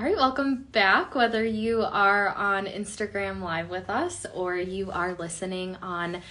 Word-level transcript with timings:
All 0.00 0.06
right, 0.06 0.16
welcome 0.16 0.66
back. 0.72 1.14
Whether 1.14 1.44
you 1.44 1.82
are 1.82 2.30
on 2.30 2.64
Instagram 2.64 3.42
Live 3.42 3.68
with 3.68 3.90
us 3.90 4.24
or 4.32 4.56
you 4.56 4.90
are 4.90 5.12
listening 5.12 5.76
on 5.82 6.22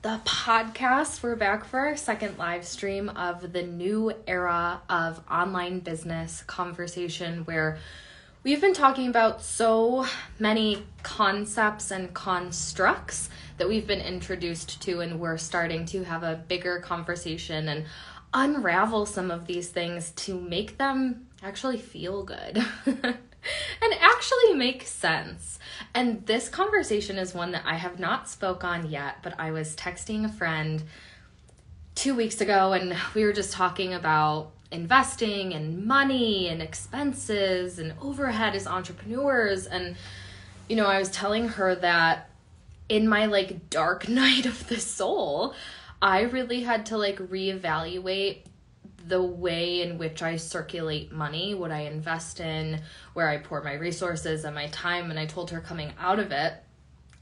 the 0.00 0.18
podcast, 0.24 1.22
we're 1.22 1.36
back 1.36 1.66
for 1.66 1.78
our 1.78 1.94
second 1.94 2.38
live 2.38 2.64
stream 2.64 3.10
of 3.10 3.52
the 3.52 3.62
new 3.62 4.14
era 4.26 4.80
of 4.88 5.20
online 5.30 5.80
business 5.80 6.42
conversation 6.46 7.40
where 7.44 7.76
we've 8.44 8.62
been 8.62 8.72
talking 8.72 9.08
about 9.08 9.42
so 9.42 10.06
many 10.38 10.86
concepts 11.02 11.90
and 11.90 12.14
constructs 12.14 13.28
that 13.58 13.68
we've 13.68 13.86
been 13.86 14.00
introduced 14.00 14.80
to, 14.80 15.00
and 15.00 15.20
we're 15.20 15.36
starting 15.36 15.84
to 15.84 16.02
have 16.02 16.22
a 16.22 16.42
bigger 16.48 16.78
conversation 16.78 17.68
and 17.68 17.84
unravel 18.32 19.04
some 19.04 19.30
of 19.30 19.46
these 19.46 19.68
things 19.68 20.12
to 20.12 20.40
make 20.40 20.78
them 20.78 21.27
actually 21.42 21.78
feel 21.78 22.22
good 22.22 22.58
and 22.86 23.94
actually 24.00 24.54
make 24.54 24.82
sense. 24.82 25.58
And 25.94 26.26
this 26.26 26.48
conversation 26.48 27.18
is 27.18 27.34
one 27.34 27.52
that 27.52 27.62
I 27.64 27.74
have 27.74 27.98
not 27.98 28.28
spoke 28.28 28.64
on 28.64 28.90
yet, 28.90 29.22
but 29.22 29.38
I 29.38 29.50
was 29.50 29.76
texting 29.76 30.24
a 30.24 30.28
friend 30.28 30.82
2 31.94 32.14
weeks 32.14 32.40
ago 32.40 32.72
and 32.72 32.96
we 33.14 33.24
were 33.24 33.32
just 33.32 33.52
talking 33.52 33.94
about 33.94 34.52
investing 34.70 35.54
and 35.54 35.86
money 35.86 36.48
and 36.48 36.60
expenses 36.60 37.78
and 37.78 37.94
overhead 38.02 38.54
as 38.54 38.66
entrepreneurs 38.66 39.66
and 39.66 39.96
you 40.68 40.76
know, 40.76 40.86
I 40.86 40.98
was 40.98 41.10
telling 41.10 41.48
her 41.48 41.74
that 41.76 42.28
in 42.88 43.08
my 43.08 43.26
like 43.26 43.70
dark 43.70 44.08
night 44.08 44.46
of 44.46 44.68
the 44.68 44.78
soul, 44.78 45.54
I 46.00 46.22
really 46.22 46.62
had 46.62 46.86
to 46.86 46.98
like 46.98 47.18
reevaluate 47.18 48.42
the 49.08 49.22
way 49.22 49.82
in 49.82 49.98
which 49.98 50.22
I 50.22 50.36
circulate 50.36 51.12
money, 51.12 51.54
what 51.54 51.70
I 51.70 51.80
invest 51.80 52.40
in, 52.40 52.80
where 53.14 53.28
I 53.28 53.38
pour 53.38 53.62
my 53.62 53.74
resources 53.74 54.44
and 54.44 54.54
my 54.54 54.68
time. 54.68 55.10
And 55.10 55.18
I 55.18 55.26
told 55.26 55.50
her 55.50 55.60
coming 55.60 55.92
out 55.98 56.18
of 56.18 56.30
it, 56.30 56.54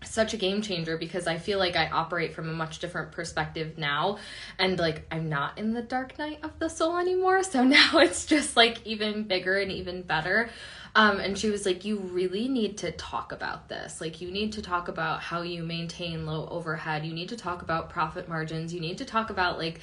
such 0.04 0.34
a 0.34 0.36
game 0.36 0.62
changer 0.62 0.96
because 0.98 1.26
I 1.26 1.38
feel 1.38 1.58
like 1.58 1.74
I 1.74 1.88
operate 1.88 2.34
from 2.34 2.48
a 2.48 2.52
much 2.52 2.78
different 2.78 3.12
perspective 3.12 3.78
now. 3.78 4.18
And 4.58 4.78
like, 4.78 5.06
I'm 5.10 5.28
not 5.28 5.58
in 5.58 5.72
the 5.72 5.82
dark 5.82 6.18
night 6.18 6.40
of 6.42 6.58
the 6.58 6.68
soul 6.68 6.98
anymore. 6.98 7.42
So 7.42 7.64
now 7.64 7.98
it's 7.98 8.26
just 8.26 8.56
like 8.56 8.86
even 8.86 9.24
bigger 9.24 9.56
and 9.56 9.72
even 9.72 10.02
better. 10.02 10.50
Um, 10.96 11.20
and 11.20 11.36
she 11.36 11.50
was 11.50 11.66
like, 11.66 11.84
You 11.84 11.98
really 11.98 12.48
need 12.48 12.78
to 12.78 12.90
talk 12.90 13.30
about 13.30 13.68
this. 13.68 14.00
Like, 14.00 14.22
you 14.22 14.30
need 14.30 14.54
to 14.54 14.62
talk 14.62 14.88
about 14.88 15.20
how 15.20 15.42
you 15.42 15.62
maintain 15.62 16.24
low 16.24 16.48
overhead. 16.50 17.04
You 17.04 17.12
need 17.12 17.28
to 17.28 17.36
talk 17.36 17.60
about 17.60 17.90
profit 17.90 18.30
margins. 18.30 18.72
You 18.72 18.80
need 18.80 18.96
to 18.98 19.04
talk 19.04 19.28
about, 19.28 19.58
like, 19.58 19.80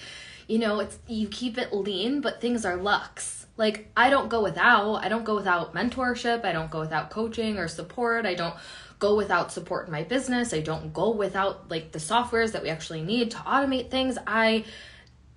you 0.48 0.60
know, 0.60 0.80
it's 0.80 0.98
you 1.08 1.28
keep 1.28 1.58
it 1.58 1.74
lean, 1.74 2.22
but 2.22 2.42
things 2.42 2.66
are 2.66 2.76
luxe. 2.76 3.46
Like, 3.56 3.92
I 3.96 4.10
don't 4.10 4.30
go 4.30 4.42
without. 4.42 4.96
I 4.96 5.10
don't 5.10 5.24
go 5.24 5.36
without 5.36 5.74
mentorship. 5.74 6.44
I 6.44 6.52
don't 6.52 6.72
go 6.72 6.80
without 6.80 7.10
coaching 7.10 7.58
or 7.58 7.68
support. 7.68 8.26
I 8.26 8.34
don't 8.34 8.56
go 9.00 9.16
without 9.16 9.52
support 9.52 9.88
in 9.88 9.92
my 9.92 10.04
business. 10.04 10.54
I 10.54 10.62
don't 10.62 10.94
go 10.94 11.12
without, 11.12 11.70
like, 11.70 11.92
the 11.92 12.00
softwares 12.00 12.54
that 12.54 12.64
we 12.64 12.70
actually 12.70 13.04
need 13.04 13.32
to 13.32 13.38
automate 13.38 13.92
things. 13.92 14.18
I, 14.26 14.66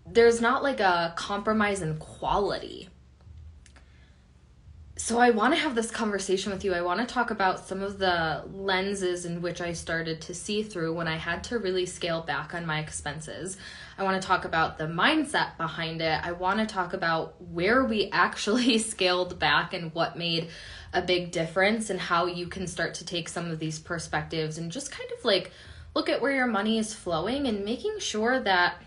there's 0.07 0.41
not 0.41 0.63
like 0.63 0.81
a 0.81 1.13
compromise 1.17 1.83
in 1.83 1.99
quality 1.99 2.89
so 4.99 5.19
I 5.19 5.31
want 5.31 5.55
to 5.55 5.61
have 5.61 5.75
this 5.75 5.91
conversation 5.91 6.53
with 6.53 6.65
you. 6.65 6.73
I 6.73 6.81
want 6.81 7.07
to 7.07 7.07
talk 7.07 7.31
about 7.31 7.67
some 7.67 7.83
of 7.83 7.99
the 7.99 8.45
lenses 8.51 9.27
in 9.27 9.43
which 9.43 9.61
I 9.61 9.75
started 9.75 10.23
to 10.23 10.35
see 10.35 10.63
through 10.63 10.95
when 10.95 11.07
I 11.07 11.17
had 11.17 11.45
to 11.45 11.59
really 11.59 11.85
scale 11.85 12.23
back 12.23 12.55
on 12.55 12.65
my 12.65 12.81
expenses. 12.81 13.59
I 13.99 14.03
want 14.03 14.21
to 14.21 14.27
talk 14.27 14.45
about 14.45 14.77
the 14.77 14.85
mindset 14.85 15.57
behind 15.57 16.03
it. 16.03 16.21
I 16.23 16.33
want 16.33 16.61
to 16.61 16.67
talk 16.67 16.93
about 16.93 17.41
where 17.43 17.85
we 17.85 18.11
actually 18.13 18.79
scaled 18.79 19.39
back 19.39 19.73
and 19.73 19.93
what 19.95 20.19
made 20.19 20.49
a 20.93 21.03
big 21.03 21.31
difference 21.33 21.91
and 21.91 22.01
how 22.01 22.27
you 22.27 22.47
can 22.47 22.67
start 22.67 22.95
to 22.95 23.05
take 23.05 23.29
some 23.29 23.51
of 23.51 23.59
these 23.59 23.79
perspectives 23.79 24.59
and 24.59 24.71
just 24.71 24.91
kind 24.91 25.11
of 25.19 25.25
like 25.25 25.51
look 25.95 26.09
at 26.09 26.21
where 26.21 26.33
your 26.33 26.47
money 26.47 26.79
is 26.79 26.95
flowing 26.95 27.47
and 27.47 27.65
making 27.65 27.99
sure 27.99 28.39
that 28.41 28.83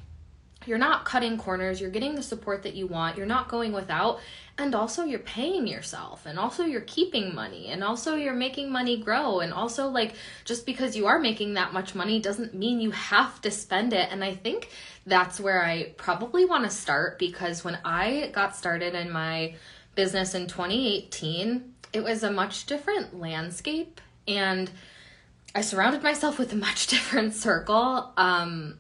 you're 0.70 0.78
not 0.78 1.04
cutting 1.04 1.38
corners, 1.38 1.82
you're 1.82 1.90
getting 1.90 2.14
the 2.14 2.22
support 2.22 2.62
that 2.62 2.76
you 2.76 2.86
want, 2.86 3.18
you're 3.18 3.26
not 3.26 3.50
going 3.50 3.74
without, 3.74 4.20
and 4.60 4.76
also 4.76 5.04
you're 5.04 5.20
paying 5.20 5.66
yourself 5.66 6.28
and 6.28 6.38
also 6.38 6.64
you're 6.64 6.82
keeping 6.82 7.34
money 7.34 7.68
and 7.68 7.84
also 7.84 8.16
you're 8.16 8.36
making 8.36 8.72
money 8.72 9.02
grow. 9.02 9.40
And 9.40 9.52
also 9.52 9.88
like 9.88 10.14
just 10.46 10.68
because 10.68 10.96
you 10.96 11.08
are 11.08 11.18
making 11.18 11.56
that 11.56 11.74
much 11.74 11.96
money 11.96 12.22
doesn't 12.22 12.54
mean 12.54 12.80
you 12.80 12.92
have 12.92 13.42
to 13.42 13.50
spend 13.50 13.94
it. 13.94 14.10
And 14.12 14.24
i 14.24 14.36
think 14.36 14.70
that's 15.06 15.40
where 15.40 15.64
i 15.64 15.94
probably 15.98 16.46
want 16.46 16.66
to 16.66 16.70
start 16.70 17.18
because 17.18 17.64
when 17.64 17.80
i 17.84 18.30
got 18.34 18.56
started 18.56 18.94
in 18.94 19.12
my 19.12 19.56
business 19.96 20.36
in 20.36 20.46
2018 20.46 21.74
it 21.94 22.04
was 22.04 22.22
a 22.22 22.32
much 22.32 22.66
different 22.68 23.20
landscape 23.20 24.02
and 24.28 24.70
i 25.56 25.62
surrounded 25.62 26.04
myself 26.04 26.38
with 26.38 26.54
a 26.54 26.56
much 26.56 26.88
different 26.96 27.34
circle. 27.34 28.12
Um, 28.18 28.78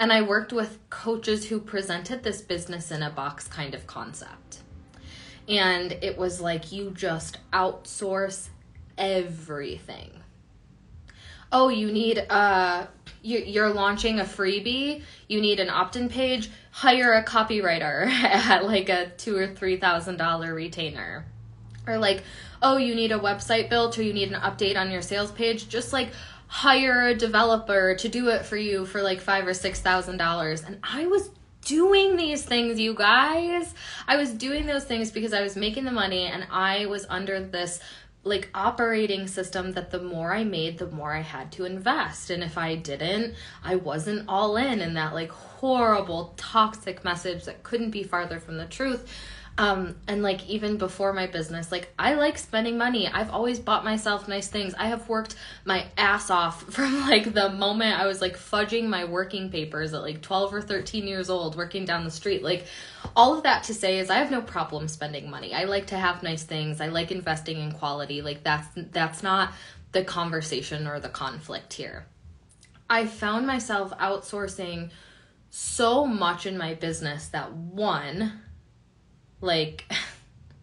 and 0.00 0.10
i 0.10 0.22
worked 0.22 0.52
with 0.52 0.78
coaches 0.88 1.46
who 1.48 1.60
presented 1.60 2.22
this 2.22 2.40
business 2.40 2.90
in 2.90 3.02
a 3.02 3.10
box 3.10 3.46
kind 3.46 3.74
of 3.74 3.86
concept. 3.86 4.60
And 5.46 5.92
it 5.92 6.16
was 6.16 6.40
like 6.40 6.72
you 6.72 6.90
just 6.90 7.36
outsource 7.52 8.48
everything. 8.96 10.10
Oh 11.52 11.68
you 11.68 11.92
need 11.92 12.24
uh 12.30 12.86
you, 13.22 13.40
you're 13.40 13.68
launching 13.74 14.20
a 14.20 14.24
freebie? 14.24 15.02
You 15.28 15.40
need 15.42 15.60
an 15.60 15.68
opt-in 15.68 16.08
page? 16.08 16.50
Hire 16.70 17.12
a 17.12 17.22
copywriter 17.22 18.06
at 18.08 18.64
like 18.64 18.88
a 18.88 19.10
two 19.18 19.36
or 19.36 19.48
three 19.48 19.76
thousand 19.76 20.16
dollar 20.16 20.54
retainer. 20.54 21.26
Or 21.86 21.98
like 21.98 22.22
oh 22.62 22.78
you 22.78 22.94
need 22.94 23.12
a 23.12 23.18
website 23.18 23.68
built 23.68 23.98
or 23.98 24.02
you 24.02 24.14
need 24.14 24.32
an 24.32 24.40
update 24.40 24.78
on 24.78 24.90
your 24.90 25.02
sales 25.02 25.30
page? 25.30 25.68
Just 25.68 25.92
like 25.92 26.10
hire 26.50 27.06
a 27.06 27.14
developer 27.14 27.94
to 27.94 28.08
do 28.08 28.28
it 28.28 28.44
for 28.44 28.56
you 28.56 28.84
for 28.84 29.02
like 29.02 29.20
five 29.20 29.46
or 29.46 29.54
six 29.54 29.80
thousand 29.80 30.16
dollars 30.16 30.64
and 30.64 30.76
i 30.82 31.06
was 31.06 31.30
doing 31.64 32.16
these 32.16 32.42
things, 32.44 32.78
you 32.78 32.94
guys. 32.94 33.74
I 34.06 34.16
was 34.16 34.32
doing 34.32 34.66
those 34.66 34.84
things 34.84 35.10
because 35.10 35.32
I 35.32 35.42
was 35.42 35.56
making 35.56 35.84
the 35.84 35.92
money 35.92 36.24
and 36.24 36.46
I 36.50 36.86
was 36.86 37.06
under 37.08 37.40
this 37.40 37.80
like 38.22 38.50
operating 38.54 39.26
system 39.26 39.72
that 39.72 39.90
the 39.90 40.02
more 40.02 40.34
I 40.34 40.44
made, 40.44 40.78
the 40.78 40.90
more 40.90 41.14
I 41.14 41.22
had 41.22 41.52
to 41.52 41.64
invest. 41.64 42.30
And 42.30 42.42
if 42.42 42.58
I 42.58 42.74
didn't, 42.74 43.34
I 43.64 43.76
wasn't 43.76 44.28
all 44.28 44.56
in 44.56 44.80
in 44.80 44.94
that 44.94 45.14
like 45.14 45.30
horrible 45.30 46.34
toxic 46.36 47.02
message 47.02 47.44
that 47.44 47.62
couldn't 47.62 47.90
be 47.90 48.02
farther 48.02 48.38
from 48.38 48.58
the 48.58 48.66
truth 48.66 49.08
um, 49.60 49.96
and 50.08 50.22
like 50.22 50.48
even 50.48 50.78
before 50.78 51.12
my 51.12 51.26
business, 51.26 51.70
like 51.70 51.92
I 51.98 52.14
like 52.14 52.38
spending 52.38 52.78
money. 52.78 53.06
I've 53.06 53.28
always 53.28 53.58
bought 53.58 53.84
myself 53.84 54.26
nice 54.26 54.48
things. 54.48 54.72
I 54.72 54.86
have 54.86 55.06
worked 55.06 55.34
my 55.66 55.84
ass 55.98 56.30
off 56.30 56.62
from 56.72 56.98
like 57.02 57.34
the 57.34 57.50
moment 57.50 58.00
I 58.00 58.06
was 58.06 58.22
like 58.22 58.38
fudging 58.38 58.86
my 58.86 59.04
working 59.04 59.50
papers 59.50 59.92
at 59.92 60.00
like 60.00 60.22
12 60.22 60.54
or 60.54 60.62
13 60.62 61.06
years 61.06 61.28
old, 61.28 61.58
working 61.58 61.84
down 61.84 62.06
the 62.06 62.10
street. 62.10 62.42
Like 62.42 62.64
all 63.14 63.36
of 63.36 63.42
that 63.42 63.64
to 63.64 63.74
say 63.74 63.98
is 63.98 64.08
I 64.08 64.16
have 64.16 64.30
no 64.30 64.40
problem 64.40 64.88
spending 64.88 65.28
money. 65.28 65.52
I 65.52 65.64
like 65.64 65.88
to 65.88 65.96
have 65.98 66.22
nice 66.22 66.42
things. 66.42 66.80
I 66.80 66.86
like 66.86 67.10
investing 67.10 67.58
in 67.58 67.72
quality. 67.72 68.22
Like 68.22 68.42
that's 68.42 68.66
that's 68.74 69.22
not 69.22 69.52
the 69.92 70.04
conversation 70.04 70.86
or 70.86 71.00
the 71.00 71.10
conflict 71.10 71.74
here. 71.74 72.06
I 72.88 73.04
found 73.04 73.46
myself 73.46 73.92
outsourcing 73.98 74.88
so 75.50 76.06
much 76.06 76.46
in 76.46 76.56
my 76.56 76.72
business 76.72 77.28
that 77.28 77.52
one 77.52 78.40
like 79.40 79.84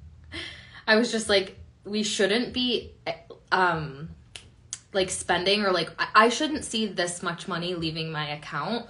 I 0.87 0.95
was 0.95 1.11
just 1.11 1.29
like 1.29 1.57
we 1.83 2.03
shouldn't 2.03 2.53
be 2.53 2.93
um 3.51 4.09
like 4.93 5.09
spending 5.09 5.63
or 5.63 5.71
like 5.71 5.89
I 6.15 6.29
shouldn't 6.29 6.63
see 6.63 6.85
this 6.85 7.21
much 7.21 7.47
money 7.47 7.75
leaving 7.75 8.11
my 8.11 8.29
account 8.29 8.87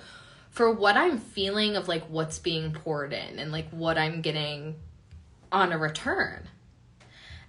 for 0.49 0.71
what 0.71 0.97
I'm 0.97 1.19
feeling 1.19 1.75
of 1.75 1.87
like 1.87 2.03
what's 2.05 2.39
being 2.39 2.71
poured 2.71 3.13
in 3.13 3.39
and 3.39 3.51
like 3.51 3.69
what 3.69 3.97
I'm 3.97 4.21
getting 4.21 4.75
on 5.51 5.71
a 5.71 5.77
return. 5.77 6.47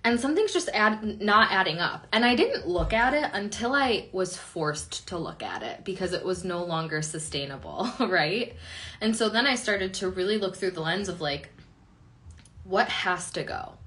And 0.04 0.20
something's 0.20 0.52
just 0.52 0.68
add 0.72 1.20
not 1.20 1.50
adding 1.50 1.78
up. 1.78 2.06
And 2.12 2.24
I 2.24 2.34
didn't 2.34 2.68
look 2.68 2.92
at 2.92 3.14
it 3.14 3.30
until 3.32 3.74
I 3.74 4.08
was 4.12 4.36
forced 4.36 5.08
to 5.08 5.18
look 5.18 5.42
at 5.42 5.62
it 5.62 5.84
because 5.84 6.12
it 6.12 6.24
was 6.24 6.44
no 6.44 6.64
longer 6.64 7.02
sustainable, 7.02 7.88
right? 8.00 8.54
And 9.00 9.16
so 9.16 9.28
then 9.28 9.46
I 9.46 9.54
started 9.54 9.94
to 9.94 10.08
really 10.08 10.38
look 10.38 10.56
through 10.56 10.72
the 10.72 10.80
lens 10.80 11.08
of 11.08 11.20
like 11.20 11.50
what 12.68 12.88
has 12.88 13.30
to 13.32 13.42
go? 13.42 13.78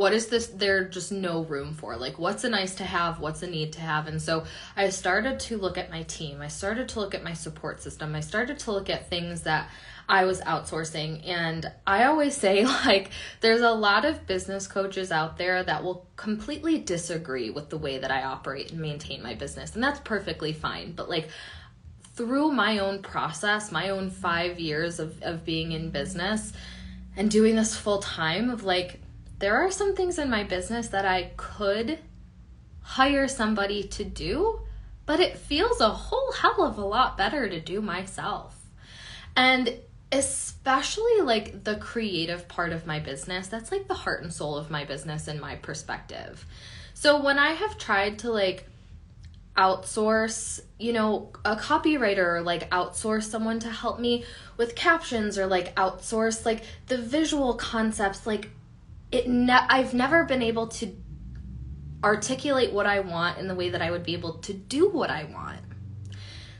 what 0.00 0.14
is 0.14 0.28
this 0.28 0.46
there 0.46 0.82
just 0.88 1.12
no 1.12 1.42
room 1.42 1.74
for? 1.74 1.94
Like 1.94 2.18
what's 2.18 2.44
a 2.44 2.48
nice 2.48 2.74
to 2.76 2.84
have? 2.84 3.20
What's 3.20 3.42
a 3.42 3.46
need 3.46 3.74
to 3.74 3.82
have? 3.82 4.06
And 4.06 4.20
so 4.20 4.44
i 4.74 4.88
started 4.88 5.38
to 5.40 5.58
look 5.58 5.76
at 5.76 5.90
my 5.90 6.04
team. 6.04 6.40
I 6.40 6.48
started 6.48 6.88
to 6.88 7.00
look 7.00 7.14
at 7.14 7.22
my 7.22 7.34
support 7.34 7.82
system. 7.82 8.14
I 8.14 8.20
started 8.20 8.58
to 8.60 8.72
look 8.72 8.88
at 8.88 9.10
things 9.10 9.42
that 9.42 9.68
i 10.08 10.24
was 10.24 10.40
outsourcing. 10.40 11.28
And 11.28 11.70
i 11.86 12.04
always 12.04 12.34
say 12.34 12.64
like 12.86 13.10
there's 13.42 13.60
a 13.60 13.72
lot 13.72 14.06
of 14.06 14.26
business 14.26 14.66
coaches 14.66 15.12
out 15.12 15.36
there 15.36 15.62
that 15.62 15.84
will 15.84 16.08
completely 16.16 16.78
disagree 16.78 17.50
with 17.50 17.68
the 17.68 17.76
way 17.76 17.98
that 17.98 18.10
i 18.10 18.22
operate 18.22 18.72
and 18.72 18.80
maintain 18.80 19.22
my 19.22 19.34
business. 19.34 19.74
And 19.74 19.84
that's 19.84 20.00
perfectly 20.00 20.54
fine. 20.54 20.92
But 20.92 21.10
like 21.10 21.28
through 22.14 22.52
my 22.52 22.78
own 22.78 23.02
process 23.02 23.70
my 23.70 23.90
own 23.90 24.08
five 24.08 24.58
years 24.58 24.98
of, 24.98 25.22
of 25.22 25.44
being 25.44 25.72
in 25.72 25.90
business 25.90 26.54
and 27.16 27.30
doing 27.30 27.56
this 27.56 27.76
full 27.76 27.98
time 27.98 28.50
of 28.50 28.64
like 28.64 29.00
there 29.38 29.56
are 29.56 29.70
some 29.70 29.96
things 29.96 30.18
in 30.18 30.30
my 30.30 30.44
business 30.44 30.88
that 30.88 31.06
I 31.06 31.32
could 31.36 31.98
hire 32.82 33.26
somebody 33.28 33.82
to 33.84 34.04
do, 34.04 34.60
but 35.06 35.20
it 35.20 35.38
feels 35.38 35.80
a 35.80 35.88
whole 35.88 36.32
hell 36.32 36.62
of 36.62 36.76
a 36.76 36.84
lot 36.84 37.16
better 37.16 37.48
to 37.48 37.60
do 37.60 37.80
myself. 37.80 38.56
And 39.36 39.78
especially 40.12 41.20
like 41.22 41.64
the 41.64 41.76
creative 41.76 42.48
part 42.48 42.72
of 42.72 42.86
my 42.86 42.98
business, 42.98 43.48
that's 43.48 43.72
like 43.72 43.88
the 43.88 43.94
heart 43.94 44.22
and 44.22 44.32
soul 44.32 44.56
of 44.56 44.70
my 44.70 44.84
business 44.84 45.28
in 45.28 45.40
my 45.40 45.56
perspective. 45.56 46.44
So 46.94 47.22
when 47.22 47.38
I 47.38 47.52
have 47.52 47.78
tried 47.78 48.18
to 48.20 48.30
like 48.30 48.66
outsource, 49.56 50.60
you 50.78 50.92
know, 50.92 51.32
a 51.44 51.56
copywriter 51.56 52.44
like 52.44 52.70
outsource 52.70 53.24
someone 53.24 53.58
to 53.60 53.70
help 53.70 53.98
me 53.98 54.24
with 54.56 54.74
captions 54.74 55.38
or 55.38 55.46
like 55.46 55.74
outsource 55.76 56.46
like 56.46 56.62
the 56.86 56.96
visual 56.98 57.54
concepts, 57.54 58.26
like 58.26 58.50
it 59.12 59.28
ne- 59.28 59.66
I've 59.68 59.92
never 59.92 60.24
been 60.24 60.42
able 60.42 60.68
to 60.68 60.94
articulate 62.02 62.72
what 62.72 62.86
I 62.86 63.00
want 63.00 63.38
in 63.38 63.48
the 63.48 63.54
way 63.54 63.70
that 63.70 63.82
I 63.82 63.90
would 63.90 64.04
be 64.04 64.14
able 64.14 64.34
to 64.38 64.52
do 64.52 64.88
what 64.88 65.10
I 65.10 65.24
want. 65.24 65.60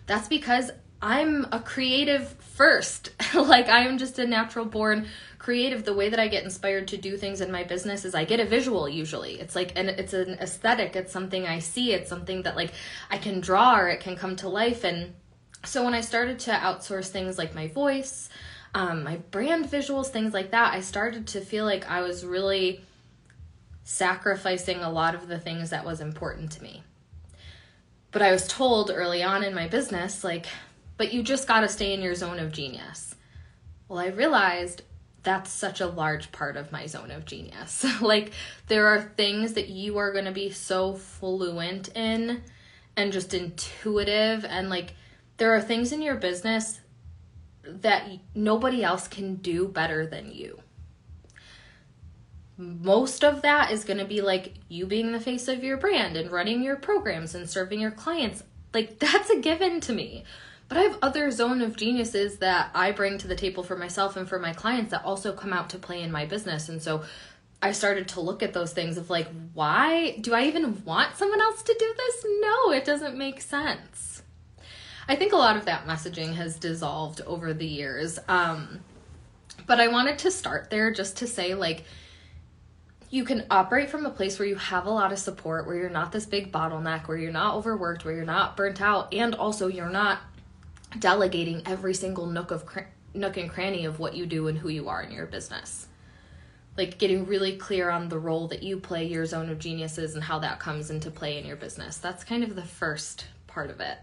That's 0.07 0.29
because 0.29 0.71
I'm 1.01 1.47
a 1.53 1.61
creative 1.61 2.29
first. 2.29 3.11
like 3.35 3.69
I 3.69 3.87
am 3.87 3.99
just 3.99 4.19
a 4.19 4.27
natural 4.27 4.67
born 4.67 5.07
creative. 5.41 5.85
The 5.85 5.95
way 5.95 6.11
that 6.11 6.21
I 6.21 6.29
get 6.29 6.45
inspired 6.45 6.87
to 6.89 6.99
do 6.99 7.17
things 7.17 7.41
in 7.41 7.51
my 7.51 7.65
business 7.65 8.05
is 8.05 8.15
I 8.15 8.25
get 8.25 8.39
a 8.39 8.45
visual 8.45 8.89
usually. 8.89 9.41
It's 9.41 9.57
like 9.57 9.73
and 9.75 9.89
it's 9.89 10.13
an 10.13 10.35
aesthetic, 10.35 10.95
it's 10.95 11.13
something 11.13 11.47
I 11.47 11.59
see, 11.59 11.93
it's 11.93 12.11
something 12.11 12.43
that 12.43 12.55
like 12.55 12.73
I 13.11 13.19
can 13.19 13.41
draw 13.41 13.77
or 13.77 13.89
it 13.89 14.01
can 14.01 14.15
come 14.15 14.37
to 14.37 14.49
life 14.49 14.85
and 14.85 15.15
so 15.65 15.85
when 15.85 15.95
I 15.95 16.01
started 16.01 16.39
to 16.41 16.53
outsource 16.53 17.09
things 17.09 17.37
like 17.37 17.55
my 17.55 17.69
voice, 17.69 18.31
um, 18.75 19.03
my 19.03 19.17
brand 19.17 19.67
visuals, 19.67 20.07
things 20.07 20.33
like 20.33 20.53
that, 20.53 20.73
I 20.73 20.81
started 20.81 21.27
to 21.29 21.41
feel 21.41 21.65
like 21.65 21.91
I 21.91 22.01
was 22.01 22.25
really 22.25 22.83
sacrificing 23.83 24.79
a 24.79 24.91
lot 24.91 25.15
of 25.15 25.29
the 25.29 25.39
things 25.39 25.71
that 25.71 25.85
was 25.85 26.01
important 26.01 26.53
to 26.53 26.63
me. 26.63 26.83
But 28.11 28.23
I 28.23 28.33
was 28.33 28.49
told 28.49 28.91
early 28.91 29.23
on 29.23 29.45
in 29.45 29.55
my 29.55 29.69
business, 29.69 30.25
like, 30.25 30.47
but 30.97 31.13
you 31.13 31.23
just 31.23 31.47
got 31.47 31.61
to 31.61 31.69
stay 31.69 31.93
in 31.93 32.01
your 32.01 32.15
zone 32.15 32.39
of 32.39 32.53
genius. 32.53 33.15
Well, 33.89 33.99
I 33.99 34.07
realized 34.07 34.83
that's 35.23 35.51
such 35.51 35.81
a 35.81 35.87
large 35.87 36.33
part 36.33 36.57
of 36.57 36.73
my 36.73 36.87
zone 36.87 37.11
of 37.11 37.25
genius. 37.25 37.85
like, 38.01 38.33
there 38.69 38.87
are 38.89 39.13
things 39.17 39.55
that 39.55 39.69
you 39.69 39.99
are 39.99 40.13
going 40.13 40.25
to 40.25 40.33
be 40.33 40.51
so 40.51 40.95
fluent 40.95 41.95
in 41.97 42.43
and 42.97 43.13
just 43.13 43.35
intuitive, 43.35 44.45
and 44.45 44.69
like, 44.69 44.95
there 45.37 45.55
are 45.55 45.61
things 45.61 45.93
in 45.93 46.03
your 46.03 46.17
business 46.17 46.81
that 47.63 48.09
nobody 48.35 48.83
else 48.83 49.09
can 49.09 49.37
do 49.37 49.69
better 49.69 50.07
than 50.07 50.33
you. 50.33 50.61
Most 52.57 53.25
of 53.25 53.43
that 53.43 53.71
is 53.71 53.85
going 53.85 53.99
to 53.99 54.05
be 54.05 54.21
like 54.21 54.55
you 54.69 54.87
being 54.87 55.13
the 55.13 55.21
face 55.21 55.49
of 55.49 55.65
your 55.65 55.79
brand 55.79 56.17
and 56.17 56.31
running 56.31 56.63
your 56.63 56.77
programs 56.77 57.35
and 57.35 57.49
serving 57.49 57.81
your 57.81 57.91
clients. 57.91 58.43
Like 58.75 58.99
that's 58.99 59.31
a 59.31 59.41
given 59.41 59.81
to 59.83 59.93
me. 59.93 60.25
But 60.71 60.79
I 60.79 60.83
have 60.83 60.99
other 61.03 61.33
zone 61.33 61.63
of 61.63 61.77
geniuses 61.77 62.39
that 62.39 62.71
I 62.77 62.93
bring 62.93 63.19
to 63.19 63.27
the 63.27 63.35
table 63.35 63.65
for 63.65 63.77
myself 63.77 64.17
and 64.17 64.29
for 64.29 64.39
my 64.39 64.53
clients 64.53 64.93
that 64.93 65.05
also 65.05 65.33
come 65.33 65.53
out 65.53 65.69
to 65.71 65.79
play 65.79 66.01
in 66.01 66.13
my 66.13 66.27
business. 66.27 66.69
And 66.69 66.81
so 66.81 67.03
I 67.61 67.73
started 67.73 68.07
to 68.11 68.21
look 68.21 68.41
at 68.41 68.53
those 68.53 68.73
things 68.73 68.97
of 68.97 69.11
like, 69.11 69.27
why 69.53 70.17
do 70.21 70.33
I 70.33 70.45
even 70.45 70.85
want 70.85 71.17
someone 71.17 71.41
else 71.41 71.65
to 71.65 71.77
do 71.77 71.95
this? 71.97 72.25
No, 72.41 72.71
it 72.71 72.85
doesn't 72.85 73.19
make 73.19 73.41
sense. 73.41 74.23
I 75.09 75.17
think 75.17 75.33
a 75.33 75.37
lot 75.37 75.57
of 75.57 75.65
that 75.65 75.89
messaging 75.89 76.37
has 76.37 76.57
dissolved 76.57 77.21
over 77.23 77.53
the 77.53 77.67
years. 77.67 78.21
Um, 78.29 78.79
but 79.67 79.81
I 79.81 79.89
wanted 79.89 80.21
to 80.21 80.31
start 80.31 80.71
there 80.71 80.93
just 80.93 81.17
to 81.17 81.27
say, 81.27 81.55
like, 81.55 81.83
you 83.11 83.25
can 83.25 83.45
operate 83.51 83.91
from 83.91 84.07
a 84.07 84.11
place 84.11 84.39
where 84.39 84.47
you 84.47 84.55
have 84.55 84.87
a 84.87 84.91
lot 84.91 85.13
of 85.13 85.19
support, 85.19 85.67
where 85.67 85.75
you're 85.75 85.91
not 85.91 86.13
this 86.13 86.27
big 86.27 86.53
bottleneck, 86.53 87.09
where 87.09 87.19
you're 87.19 87.33
not 87.33 87.57
overworked, 87.57 88.05
where 88.05 88.15
you're 88.15 88.25
not 88.25 88.57
burnt 88.57 88.81
out, 88.81 89.13
and 89.13 89.35
also 89.35 89.67
you're 89.67 89.91
not 89.91 90.21
delegating 90.99 91.63
every 91.67 91.95
single 91.95 92.27
nook 92.27 92.51
of 92.51 92.67
cr- 92.67 92.81
nook 93.15 93.37
and 93.37 93.51
cranny 93.51 93.85
of 93.85 93.99
what 93.99 94.15
you 94.15 94.27
do 94.27 94.49
and 94.49 94.59
who 94.59 94.69
you 94.69 94.89
are 94.89 95.03
in 95.03 95.13
your 95.13 95.27
business. 95.27 95.87
Like 96.77 96.99
getting 96.99 97.27
really 97.27 97.57
clear 97.57 97.91
on 97.91 98.09
the 98.09 98.19
role 98.19 98.49
that 98.49 98.63
you 98.63 98.79
play, 98.79 99.07
your 99.07 99.27
zone 99.27 99.51
of 99.51 99.59
geniuses, 99.59 100.15
and 100.15 100.25
how 100.25 100.39
that 100.41 100.61
comes 100.61 100.91
into 100.91 101.11
play 101.11 101.39
in 101.39 101.47
your 101.47 101.57
business. 101.57 101.99
That's 101.99 102.25
kind 102.25 102.43
of 102.43 102.55
the 102.55 102.65
first 102.65 103.27
part 103.47 103.71
of 103.71 103.81
it. 103.81 103.99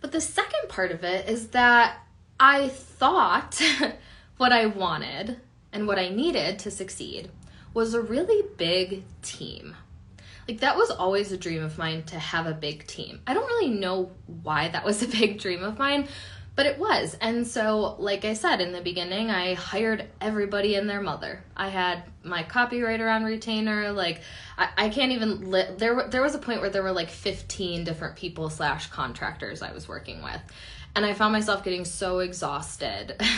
But 0.00 0.12
the 0.12 0.20
second 0.20 0.68
part 0.68 0.90
of 0.90 1.04
it 1.04 1.28
is 1.28 1.48
that 1.48 1.98
I 2.38 2.68
thought 2.68 3.60
what 4.36 4.52
I 4.52 4.66
wanted 4.66 5.40
and 5.72 5.86
what 5.86 5.98
I 5.98 6.08
needed 6.08 6.58
to 6.60 6.70
succeed 6.70 7.30
was 7.72 7.94
a 7.94 8.00
really 8.00 8.48
big 8.56 9.02
team. 9.22 9.76
Like 10.48 10.60
that 10.60 10.76
was 10.76 10.90
always 10.90 11.32
a 11.32 11.36
dream 11.36 11.62
of 11.62 11.78
mine 11.78 12.02
to 12.04 12.18
have 12.18 12.46
a 12.46 12.52
big 12.52 12.86
team. 12.86 13.20
I 13.26 13.34
don't 13.34 13.46
really 13.46 13.70
know 13.70 14.10
why 14.26 14.68
that 14.68 14.84
was 14.84 15.02
a 15.02 15.08
big 15.18 15.40
dream 15.40 15.62
of 15.62 15.78
mine, 15.78 16.08
but 16.56 16.66
it 16.66 16.78
was. 16.78 17.16
And 17.20 17.46
so, 17.46 17.96
like 17.98 18.24
I 18.24 18.34
said 18.34 18.60
in 18.60 18.72
the 18.72 18.80
beginning, 18.80 19.30
I 19.30 19.54
hired 19.54 20.08
everybody 20.20 20.76
and 20.76 20.88
their 20.88 21.00
mother. 21.00 21.42
I 21.56 21.68
had 21.68 22.04
my 22.22 22.44
copywriter 22.44 23.12
on 23.12 23.24
retainer. 23.24 23.90
Like, 23.92 24.20
I, 24.56 24.68
I 24.76 24.88
can't 24.88 25.12
even. 25.12 25.50
Li- 25.50 25.74
there, 25.76 26.08
there 26.08 26.22
was 26.22 26.34
a 26.34 26.38
point 26.38 26.60
where 26.60 26.70
there 26.70 26.82
were 26.82 26.92
like 26.92 27.10
15 27.10 27.84
different 27.84 28.16
people 28.16 28.50
slash 28.50 28.88
contractors 28.88 29.62
I 29.62 29.72
was 29.72 29.88
working 29.88 30.22
with. 30.22 30.40
And 30.94 31.04
I 31.04 31.12
found 31.12 31.32
myself 31.32 31.64
getting 31.64 31.84
so 31.84 32.20
exhausted. 32.20 33.20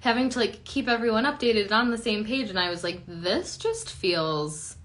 having 0.00 0.30
to 0.30 0.38
like 0.38 0.64
keep 0.64 0.88
everyone 0.88 1.24
updated 1.24 1.70
on 1.72 1.90
the 1.90 1.98
same 1.98 2.24
page 2.24 2.48
and 2.48 2.58
I 2.58 2.70
was 2.70 2.82
like 2.82 3.02
this 3.06 3.58
just 3.58 3.90
feels 3.90 4.76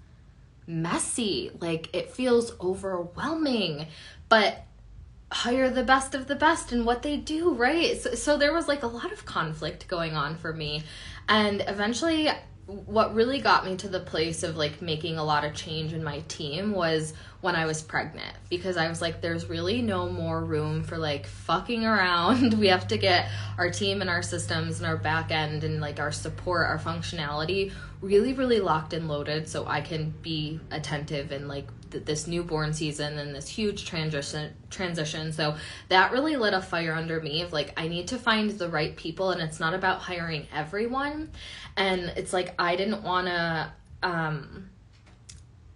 messy 0.68 1.52
like 1.60 1.90
it 1.94 2.12
feels 2.12 2.52
overwhelming 2.60 3.88
but 4.30 4.66
hire 5.32 5.70
the 5.70 5.84
best 5.84 6.16
of 6.16 6.28
the 6.28 6.36
best 6.36 6.72
in 6.72 6.86
what 6.86 7.02
they 7.02 7.18
do, 7.18 7.54
right? 7.54 8.00
So, 8.00 8.14
so 8.14 8.38
there 8.38 8.54
was 8.54 8.68
like 8.68 8.84
a 8.84 8.88
lot 8.88 9.12
of 9.12 9.26
conflict 9.26 9.88
going 9.88 10.16
on 10.16 10.38
for 10.38 10.54
me. 10.54 10.84
And 11.28 11.64
eventually, 11.68 12.30
what 12.68 13.14
really 13.14 13.40
got 13.40 13.64
me 13.64 13.76
to 13.78 13.88
the 13.88 14.00
place 14.00 14.42
of 14.42 14.58
like 14.58 14.82
making 14.82 15.18
a 15.18 15.24
lot 15.24 15.46
of 15.46 15.54
change 15.54 15.94
in 15.94 16.04
my 16.04 16.22
team 16.28 16.72
was 16.72 17.14
when 17.42 17.56
I 17.56 17.68
was 17.68 17.84
pregnant 17.84 18.36
because 18.50 18.76
I 18.76 18.90
was 18.90 19.04
like, 19.04 19.22
there's 19.22 19.48
really 19.48 19.84
no 19.84 20.10
more 20.10 20.44
room 20.44 20.84
for 20.84 20.98
like 20.98 21.28
fucking 21.28 21.86
around. 21.86 22.54
we 22.60 22.68
have 22.68 22.88
to 22.88 22.98
get 22.98 23.30
our 23.60 23.70
team 23.70 24.02
and 24.02 24.10
our 24.10 24.24
systems 24.24 24.80
and 24.80 24.88
our 24.88 24.98
back 24.98 25.30
end 25.30 25.64
and 25.64 25.80
like 25.80 26.00
our 26.00 26.12
support, 26.12 26.68
our 26.68 26.80
functionality 26.80 27.72
really, 28.02 28.34
really 28.34 28.60
locked 28.60 28.94
and 28.94 29.08
loaded 29.08 29.48
so 29.48 29.68
I 29.68 29.82
can 29.82 30.14
be 30.22 30.60
attentive 30.72 31.32
and 31.32 31.48
like 31.48 31.68
this 32.00 32.28
newborn 32.28 32.74
season 32.74 33.18
and 33.18 33.36
this 33.36 33.48
huge 33.48 33.86
transition 33.86 34.54
transition 34.70 35.32
so 35.32 35.56
that 35.90 36.12
really 36.12 36.36
lit 36.36 36.54
a 36.54 36.62
fire 36.62 36.94
under 36.94 37.22
me 37.22 37.42
of 37.42 37.54
like 37.54 37.74
i 37.78 37.88
need 37.88 38.08
to 38.08 38.18
find 38.18 38.52
the 38.52 38.70
right 38.70 38.96
people 38.96 39.32
and 39.32 39.42
it's 39.42 39.60
not 39.60 39.74
about 39.74 40.00
hiring 40.00 40.48
everyone 40.54 41.30
and 41.78 42.02
it's 42.18 42.34
like 42.34 42.54
i 42.60 42.76
didn't 42.76 43.04
want 43.04 43.28
to 43.28 43.72
um 44.04 44.70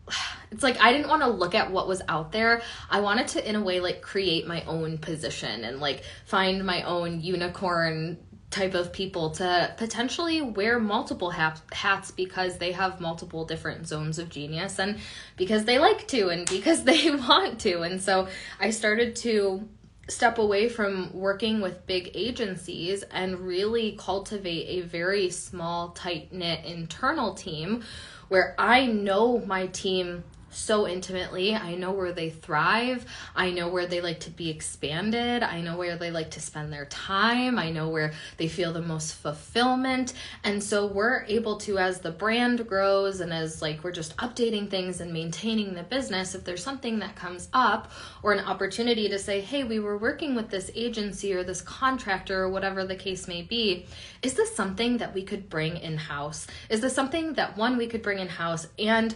it's 0.52 0.64
like 0.64 0.82
I 0.82 0.92
didn't 0.92 1.10
want 1.10 1.22
to 1.22 1.30
look 1.30 1.56
at 1.56 1.72
what 1.72 1.88
was 1.88 2.02
out 2.08 2.32
there. 2.32 2.62
I 2.90 3.02
wanted 3.02 3.28
to 3.30 3.48
in 3.48 3.56
a 3.56 3.62
way 3.62 3.80
like 3.80 4.02
create 4.02 4.48
my 4.48 4.64
own 4.64 4.98
position 4.98 5.64
and 5.64 5.80
like 5.80 6.04
find 6.26 6.66
my 6.66 6.84
own 6.84 7.22
unicorn 7.22 8.18
type 8.52 8.74
of 8.74 8.92
people 8.92 9.30
to 9.30 9.74
potentially 9.78 10.42
wear 10.42 10.80
multiple 10.80 11.30
hats 11.30 12.12
because 12.12 12.58
they 12.58 12.72
have 12.72 13.00
multiple 13.00 13.46
different 13.46 13.88
zones 13.88 14.18
of 14.18 14.30
genius 14.30 14.80
and 14.80 14.98
because 15.38 15.66
they 15.66 15.78
like 15.78 16.08
to 16.08 16.30
and 16.30 16.50
because 16.50 16.84
they 16.86 17.12
want 17.12 17.60
to. 17.62 17.82
And 17.82 18.02
so 18.02 18.28
I 18.60 18.72
started 18.72 19.16
to 19.18 19.68
step 20.08 20.40
away 20.40 20.68
from 20.68 21.14
working 21.14 21.62
with 21.62 21.86
big 21.86 22.12
agencies 22.16 23.04
and 23.12 23.40
really 23.40 23.96
cultivate 24.00 24.66
a 24.68 24.82
very 24.82 25.30
small, 25.30 25.90
tight 25.90 26.34
knit 26.34 26.66
internal 26.66 27.36
team 27.36 27.84
where 28.28 28.56
I 28.58 28.88
know 28.88 29.40
my 29.40 29.68
team 29.68 30.24
so 30.52 30.88
intimately. 30.88 31.56
I 31.56 31.76
know 31.76 31.92
where 31.92 32.12
they 32.12 32.30
thrive. 32.30 33.06
I 33.36 33.52
know 33.52 33.68
where 33.68 33.88
they 33.88 34.02
like 34.02 34.20
to 34.22 34.30
be 34.30 34.50
expanded. 34.50 35.44
I 35.44 35.62
know 35.62 35.78
where 35.78 35.98
they 35.98 36.12
like 36.12 36.32
to 36.32 36.42
spend 36.42 36.72
their 36.72 36.86
time. 36.86 37.58
I 37.60 37.72
know 37.72 37.90
where 37.90 38.14
they 38.38 38.48
feel 38.48 38.74
the 38.74 38.82
most 38.82 39.16
fulfillment. 39.16 40.14
And 40.44 40.64
so 40.64 40.88
we're 40.88 41.24
able 41.26 41.58
to, 41.58 41.78
as 41.78 42.00
the 42.00 42.12
brand 42.12 42.68
grows 42.68 43.22
and 43.22 43.34
as 43.34 43.62
like 43.62 43.84
we're 43.84 43.92
just 43.92 44.16
updating 44.18 44.70
things 44.70 45.02
and 45.02 45.14
maintaining 45.14 45.74
the 45.74 45.84
business, 45.84 46.36
if 46.36 46.44
there's 46.44 46.64
something 46.64 47.00
that 47.00 47.16
comes 47.16 47.50
up 47.54 47.92
or 48.24 48.34
an 48.34 48.46
opportunity 48.46 49.10
to 49.10 49.20
say, 49.20 49.42
hey, 49.42 49.64
we 49.64 49.80
were 49.80 49.98
working 49.98 50.36
with 50.36 50.50
this 50.50 50.72
agency 50.76 51.34
or 51.34 51.44
this 51.44 51.62
contractor 51.62 52.44
or 52.44 52.50
whatever 52.50 52.86
the 52.86 52.96
case 52.96 53.28
may 53.28 53.42
be, 53.42 53.86
is 54.22 54.34
this 54.34 54.56
something 54.56 54.98
that 54.98 55.14
we 55.14 55.24
could 55.24 55.50
bring 55.50 55.78
in 55.78 55.98
house? 55.98 56.48
Is 56.70 56.82
this 56.82 56.94
something 56.94 57.34
that 57.34 57.58
one 57.58 57.78
we 57.78 57.88
could 57.88 58.02
bring 58.02 58.20
in 58.20 58.28
house 58.28 58.68
and 58.78 59.16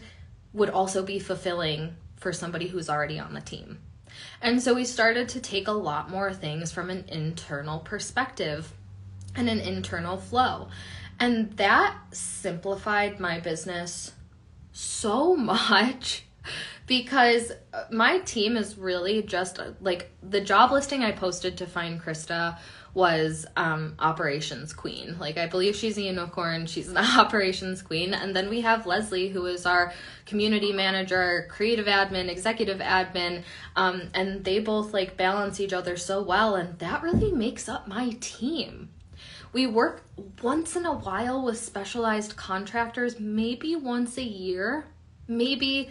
would 0.54 0.70
also 0.70 1.04
be 1.04 1.20
fulfilling 1.20 1.96
for 2.18 2.32
somebody 2.32 2.68
who's 2.68 2.90
already 2.90 3.20
on 3.20 3.34
the 3.34 3.42
team. 3.42 3.80
And 4.42 4.62
so 4.62 4.74
we 4.74 4.86
started 4.86 5.30
to 5.30 5.40
take 5.40 5.68
a 5.68 5.72
lot 5.72 6.10
more 6.10 6.34
things 6.34 6.72
from 6.72 6.90
an 6.90 7.06
internal 7.08 7.80
perspective 7.80 8.72
and 9.36 9.50
an 9.50 9.60
internal 9.60 10.18
flow. 10.18 10.70
And 11.20 11.52
that 11.58 11.98
simplified 12.12 13.20
my 13.20 13.40
business 13.40 14.14
so 14.72 15.36
much 15.36 16.24
because 16.86 17.52
my 17.90 18.20
team 18.20 18.58
is 18.58 18.78
really 18.78 19.24
just 19.24 19.60
like 19.82 20.12
the 20.22 20.42
job 20.42 20.72
listing 20.72 21.04
I 21.04 21.12
posted 21.14 21.58
to 21.58 21.66
find 21.66 22.02
Krista 22.02 22.58
was 22.94 23.46
um, 23.58 23.96
operations 23.98 24.72
queen. 24.72 25.18
Like 25.20 25.38
I 25.38 25.48
believe 25.48 25.76
she's 25.76 25.98
a 25.98 26.04
unicorn. 26.04 26.68
She's 26.68 26.90
an 26.90 26.98
operations 27.18 27.82
queen. 27.82 28.14
And 28.14 28.36
then 28.36 28.50
we 28.50 28.62
have 28.62 28.86
Leslie, 28.86 29.30
who 29.30 29.46
is 29.48 29.66
our 29.66 29.94
community 30.26 30.72
manager, 30.72 31.48
creative 31.50 31.88
admin, 31.88 32.30
executive 32.30 32.80
admin, 32.80 33.44
um, 33.76 34.10
and 34.14 34.44
they 34.44 34.60
both 34.60 34.94
like 34.94 35.18
balance 35.18 35.60
each 35.60 35.74
other 35.74 35.98
so 35.98 36.22
well. 36.22 36.56
And 36.56 36.78
that 36.80 37.02
really 37.02 37.32
makes 37.32 37.68
up 37.68 37.88
my 37.88 38.16
team. 38.20 38.90
We 39.54 39.68
work 39.68 40.04
once 40.42 40.76
in 40.76 40.86
a 40.86 40.94
while 40.94 41.44
with 41.44 41.60
specialized 41.60 42.36
contractors, 42.36 43.20
maybe 43.20 43.76
once 43.76 44.18
a 44.18 44.24
year, 44.24 44.86
maybe 45.28 45.90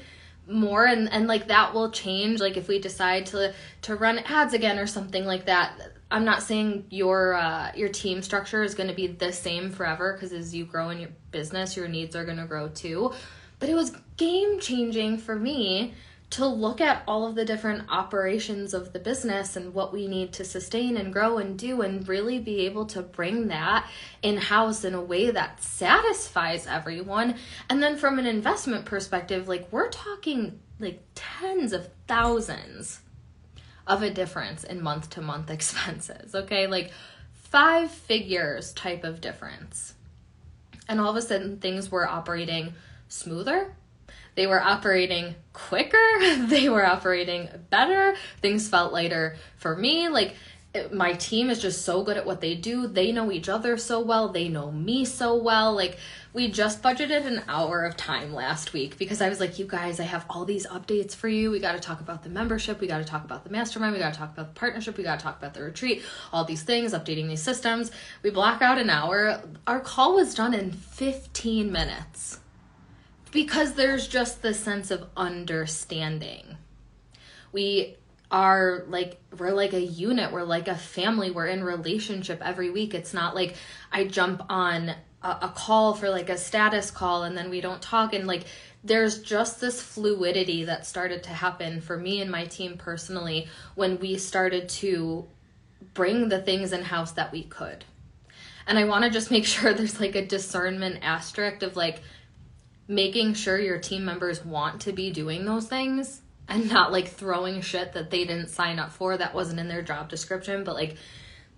more 0.49 0.85
and 0.85 1.11
and 1.13 1.29
like 1.29 1.47
that 1.47 1.73
will 1.73 1.89
change 1.91 2.41
like 2.41 2.57
if 2.57 2.67
we 2.67 2.81
decide 2.81 3.25
to 3.25 3.55
to 3.81 3.95
run 3.95 4.19
ads 4.19 4.53
again 4.53 4.77
or 4.77 4.89
something 4.89 5.25
like 5.25 5.47
that 5.47 5.93
I'm 6.13 6.27
not 6.27 6.43
saying 6.43 6.87
your 6.91 7.35
uh, 7.35 7.73
your 7.75 7.89
team 7.89 8.21
structure 8.21 8.63
is 8.63 8.75
going 8.75 8.89
to 8.91 8.95
be 8.95 9.07
the 9.07 9.33
same 9.33 9.71
forever 9.71 10.13
because 10.13 10.33
as 10.33 10.55
you 10.55 10.67
grow 10.67 10.91
in 10.91 11.01
your 11.01 11.11
business, 11.31 11.75
your 11.75 11.89
needs 11.89 12.15
are 12.15 12.27
going 12.27 12.37
to 12.37 12.45
grow 12.45 12.69
too. 12.69 13.13
But 13.59 13.71
it 13.71 13.75
was 13.75 13.97
game 14.19 14.61
changing 14.61 15.19
for 15.19 15.35
me 15.35 15.95
to 16.31 16.47
look 16.47 16.81
at 16.81 17.03
all 17.07 17.27
of 17.27 17.35
the 17.35 17.45
different 17.45 17.85
operations 17.91 18.75
of 18.75 18.93
the 18.93 18.99
business 18.99 19.57
and 19.57 19.73
what 19.73 19.93
we 19.93 20.07
need 20.07 20.33
to 20.35 20.45
sustain 20.45 20.97
and 20.97 21.13
grow 21.13 21.39
and 21.39 21.59
do 21.59 21.81
and 21.83 22.07
really 22.09 22.39
be 22.39 22.67
able 22.67 22.87
to 22.87 23.03
bring 23.03 23.49
that 23.49 23.87
in 24.23 24.37
house 24.37 24.85
in 24.85 24.95
a 24.95 25.01
way 25.01 25.31
that 25.31 25.63
satisfies 25.63 26.67
everyone. 26.67 27.37
And 27.71 27.83
then 27.83 27.97
from 27.97 28.19
an 28.19 28.27
investment 28.27 28.85
perspective, 28.85 29.49
like 29.49 29.69
we're 29.71 29.91
talking 29.91 30.61
like 30.79 31.03
tens 31.15 31.73
of 31.73 31.89
thousands 32.07 33.01
of 33.87 34.03
a 34.03 34.11
difference 34.11 34.65
in 34.65 34.83
month 34.83 35.11
to 35.11 35.21
month 35.21 35.51
expenses, 35.51 36.35
okay? 36.35 36.67
Like 36.67 36.93
five 37.33 37.91
figures 37.91 38.73
type 38.73 39.05
of 39.05 39.21
difference. 39.21 39.95
And 40.89 41.01
all 41.01 41.11
of 41.11 41.17
a 41.17 41.23
sudden, 41.23 41.59
things 41.59 41.91
were 41.91 42.09
operating 42.09 42.75
smoother. 43.09 43.75
They 44.35 44.47
were 44.47 44.61
operating 44.61 45.35
quicker. 45.53 45.99
They 46.49 46.69
were 46.69 46.85
operating 46.85 47.49
better. 47.71 48.15
Things 48.41 48.69
felt 48.69 48.93
lighter 48.93 49.37
for 49.57 49.77
me. 49.77 50.09
Like, 50.09 50.35
my 50.91 51.13
team 51.13 51.51
is 51.51 51.61
just 51.61 51.83
so 51.83 52.03
good 52.03 52.17
at 52.17 52.25
what 52.25 52.41
they 52.41 52.55
do. 52.55 52.87
They 52.87 53.13
know 53.13 53.31
each 53.31 53.49
other 53.49 53.77
so 53.77 54.01
well. 54.01 54.29
They 54.29 54.49
know 54.49 54.71
me 54.71 55.05
so 55.05 55.37
well. 55.37 55.75
Like, 55.75 55.99
we 56.33 56.51
just 56.51 56.83
budgeted 56.83 57.27
an 57.27 57.43
hour 57.47 57.85
of 57.85 57.95
time 57.95 58.33
last 58.33 58.73
week 58.73 58.97
because 58.97 59.21
I 59.21 59.29
was 59.29 59.39
like, 59.39 59.59
you 59.59 59.67
guys, 59.67 60.01
I 60.01 60.05
have 60.05 60.25
all 60.31 60.47
these 60.47 60.67
updates 60.67 61.15
for 61.15 61.29
you. 61.29 61.51
We 61.51 61.61
got 61.61 61.73
to 61.73 61.81
talk 61.81 62.01
about 62.01 62.23
the 62.23 62.31
membership. 62.31 62.81
We 62.81 62.87
got 62.87 62.99
to 62.99 63.05
talk 63.05 63.23
about 63.23 63.45
the 63.45 63.51
mastermind. 63.51 63.93
We 63.93 63.99
got 63.99 64.15
to 64.15 64.19
talk 64.19 64.33
about 64.33 64.55
the 64.55 64.59
partnership. 64.59 64.97
We 64.97 65.05
got 65.05 65.19
to 65.19 65.23
talk 65.23 65.39
about 65.39 65.53
the 65.53 65.63
retreat, 65.63 66.03
all 66.33 66.47
these 66.47 66.63
things, 66.63 66.95
updating 66.95 67.29
these 67.29 67.43
systems. 67.43 67.91
We 68.23 68.31
block 68.31 68.63
out 68.63 68.79
an 68.79 68.89
hour. 68.89 69.43
Our 69.67 69.81
call 69.81 70.15
was 70.15 70.35
done 70.35 70.55
in 70.55 70.71
15 70.73 71.71
minutes 71.71 72.41
because 73.31 73.75
there's 73.75 74.09
just 74.09 74.41
this 74.41 74.59
sense 74.59 74.91
of 74.91 75.07
understanding. 75.19 76.57
We 77.53 77.99
are 78.33 78.85
like 78.89 79.21
we're 79.39 79.53
like 79.53 79.75
a 79.75 79.81
unit 79.81 80.33
we're 80.33 80.43
like 80.43 80.67
a 80.67 80.75
family 80.75 81.31
we're 81.31 81.47
in 81.47 81.63
relationship 81.63 82.41
every 82.43 82.71
week 82.71 82.95
it's 82.95 83.13
not 83.13 83.35
like 83.35 83.55
i 83.93 84.05
jump 84.05 84.43
on 84.49 84.89
a, 84.89 85.29
a 85.43 85.53
call 85.55 85.95
for 85.95 86.09
like 86.09 86.31
a 86.31 86.39
status 86.39 86.91
call 86.91 87.25
and 87.25 87.37
then 87.37 87.51
we 87.51 87.61
don't 87.61 87.83
talk 87.83 88.15
and 88.15 88.27
like 88.27 88.45
there's 88.85 89.21
just 89.23 89.61
this 89.61 89.81
fluidity 89.81 90.65
that 90.65 90.87
started 90.87 91.23
to 91.23 91.31
happen 91.31 91.81
for 91.81 91.97
me 91.97 92.21
and 92.21 92.31
my 92.31 92.45
team 92.47 92.77
personally 92.77 93.49
when 93.75 93.99
we 94.01 94.17
started 94.19 94.69
to 94.69 95.27
bring 95.95 96.29
the 96.29 96.41
things 96.41 96.73
in 96.73 96.83
house 96.83 97.13
that 97.13 97.33
we 97.33 97.45
could. 97.45 97.85
And 98.67 98.79
I 98.79 98.85
want 98.85 99.05
to 99.05 99.11
just 99.11 99.31
make 99.31 99.45
sure 99.47 99.73
there's 99.73 100.01
like 100.01 100.17
a 100.17 100.27
discernment 100.27 100.99
asterisk 101.03 101.63
of 101.63 101.77
like 101.77 102.01
making 102.89 103.35
sure 103.35 103.59
your 103.59 103.79
team 103.79 104.05
members 104.05 104.45
want 104.45 104.81
to 104.83 104.93
be 104.93 105.11
doing 105.11 105.45
those 105.45 105.69
things 105.69 106.22
and 106.49 106.71
not 106.71 106.93
like 106.93 107.09
throwing 107.09 107.61
shit 107.61 107.93
that 107.93 108.11
they 108.11 108.25
didn't 108.25 108.49
sign 108.49 108.79
up 108.79 108.93
for 108.93 109.17
that 109.17 109.35
wasn't 109.35 109.61
in 109.61 109.69
their 109.69 109.83
job 109.83 110.09
description, 110.09 110.65
but 110.65 110.75
like 110.75 110.97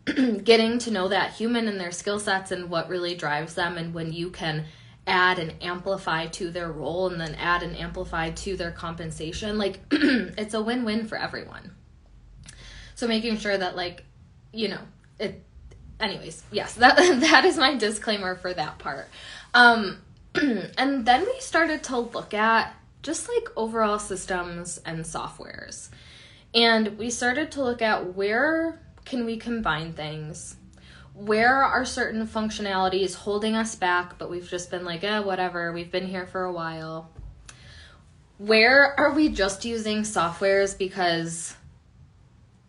getting 0.45 0.79
to 0.79 0.91
know 0.91 1.09
that 1.09 1.33
human 1.33 1.67
and 1.67 1.81
their 1.81 1.93
skill 1.93 2.21
sets 2.21 2.51
and 2.51 2.69
what 2.69 2.89
really 2.89 3.15
drives 3.15 3.55
them 3.55 3.79
and 3.79 3.95
when 3.95 4.13
you 4.13 4.31
can 4.31 4.67
add 5.07 5.39
and 5.39 5.55
amplify 5.63 6.27
to 6.27 6.51
their 6.51 6.71
role 6.71 7.09
and 7.09 7.21
then 7.21 7.35
add 7.35 7.63
and 7.63 7.77
amplify 7.77 8.31
to 8.31 8.57
their 8.57 8.71
compensation 8.71 9.59
like 9.59 9.81
it's 9.91 10.55
a 10.55 10.63
win-win 10.63 11.07
for 11.07 11.19
everyone. 11.19 11.73
So 12.95 13.09
making 13.09 13.39
sure 13.39 13.57
that 13.57 13.77
like 13.77 14.05
you 14.53 14.69
know 14.69 14.81
it 15.19 15.43
anyways 16.01 16.43
yes 16.53 16.75
that 16.77 16.97
that 16.97 17.45
is 17.45 17.57
my 17.57 17.75
disclaimer 17.75 18.37
for 18.37 18.53
that 18.53 18.79
part. 18.79 19.09
Um 19.53 19.99
and 20.35 21.07
then 21.07 21.25
we 21.25 21.37
started 21.41 21.83
to 21.85 21.99
look 21.99 22.35
at 22.35 22.75
just 23.05 23.29
like 23.29 23.49
overall 23.57 24.01
systems 24.01 24.81
and 24.85 25.05
softwares 25.05 25.91
and 26.55 26.99
we 26.99 27.11
started 27.11 27.51
to 27.53 27.65
look 27.65 27.83
at 27.83 28.15
where 28.15 28.79
can 29.05 29.25
we 29.25 29.37
combine 29.37 29.93
things? 29.93 30.57
Where 31.13 31.63
are 31.63 31.85
certain 31.85 32.27
functionalities 32.27 33.15
holding 33.15 33.55
us 33.55 33.75
back, 33.75 34.19
but 34.19 34.31
we've 34.31 34.49
just 34.49 34.71
been 34.71 34.85
like, 34.85 35.05
eh, 35.05 35.19
whatever, 35.19 35.73
we've 35.73 35.91
been 35.91 36.07
here 36.07 36.27
for 36.27 36.45
a 36.45 36.53
while? 36.53 37.11
Where 38.39 38.99
are 38.99 39.13
we 39.13 39.29
just 39.29 39.65
using 39.65 40.03
softwares 40.03 40.77
because 40.77 41.55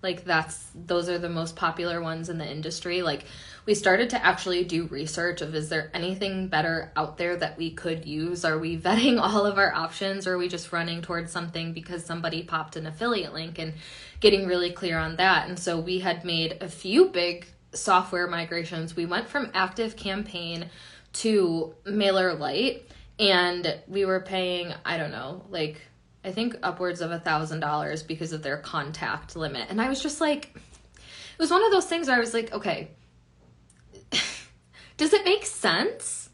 like 0.01 0.23
that's 0.23 0.67
those 0.75 1.09
are 1.09 1.17
the 1.17 1.29
most 1.29 1.55
popular 1.55 2.01
ones 2.01 2.29
in 2.29 2.37
the 2.37 2.49
industry? 2.49 3.01
Like 3.01 3.25
we 3.65 3.73
started 3.73 4.11
to 4.11 4.23
actually 4.23 4.63
do 4.63 4.85
research 4.87 5.41
of 5.41 5.55
is 5.55 5.69
there 5.69 5.89
anything 5.93 6.47
better 6.47 6.91
out 6.95 7.17
there 7.17 7.35
that 7.35 7.57
we 7.57 7.71
could 7.71 8.05
use? 8.05 8.45
Are 8.45 8.57
we 8.57 8.77
vetting 8.79 9.19
all 9.19 9.45
of 9.45 9.57
our 9.57 9.73
options 9.73 10.27
or 10.27 10.33
are 10.35 10.37
we 10.37 10.47
just 10.47 10.71
running 10.71 11.01
towards 11.01 11.31
something 11.31 11.73
because 11.73 12.05
somebody 12.05 12.43
popped 12.43 12.75
an 12.75 12.85
affiliate 12.85 13.33
link 13.33 13.57
and 13.57 13.73
getting 14.19 14.45
really 14.45 14.71
clear 14.71 14.97
on 14.97 15.15
that? 15.15 15.47
And 15.47 15.57
so 15.57 15.79
we 15.79 15.99
had 15.99 16.23
made 16.23 16.57
a 16.61 16.67
few 16.67 17.09
big 17.09 17.47
software 17.73 18.27
migrations. 18.27 18.95
We 18.95 19.05
went 19.05 19.27
from 19.27 19.51
Active 19.53 19.95
Campaign 19.95 20.69
to 21.13 21.73
MailerLite 21.85 22.83
and 23.19 23.79
we 23.87 24.05
were 24.05 24.19
paying, 24.19 24.73
I 24.85 24.97
don't 24.97 25.11
know, 25.11 25.45
like 25.49 25.81
I 26.23 26.31
think 26.31 26.57
upwards 26.63 27.01
of 27.01 27.11
a 27.11 27.19
thousand 27.19 27.61
dollars 27.61 28.03
because 28.03 28.33
of 28.33 28.43
their 28.43 28.57
contact 28.57 29.35
limit. 29.35 29.69
And 29.69 29.81
I 29.81 29.89
was 29.89 30.01
just 30.01 30.19
like, 30.19 30.51
it 30.55 31.39
was 31.39 31.51
one 31.51 31.63
of 31.63 31.71
those 31.71 31.85
things 31.85 32.07
where 32.07 32.17
I 32.17 32.19
was 32.19 32.33
like, 32.33 32.51
okay, 32.53 32.89
does 34.97 35.13
it 35.13 35.25
make 35.25 35.45
sense? 35.45 36.29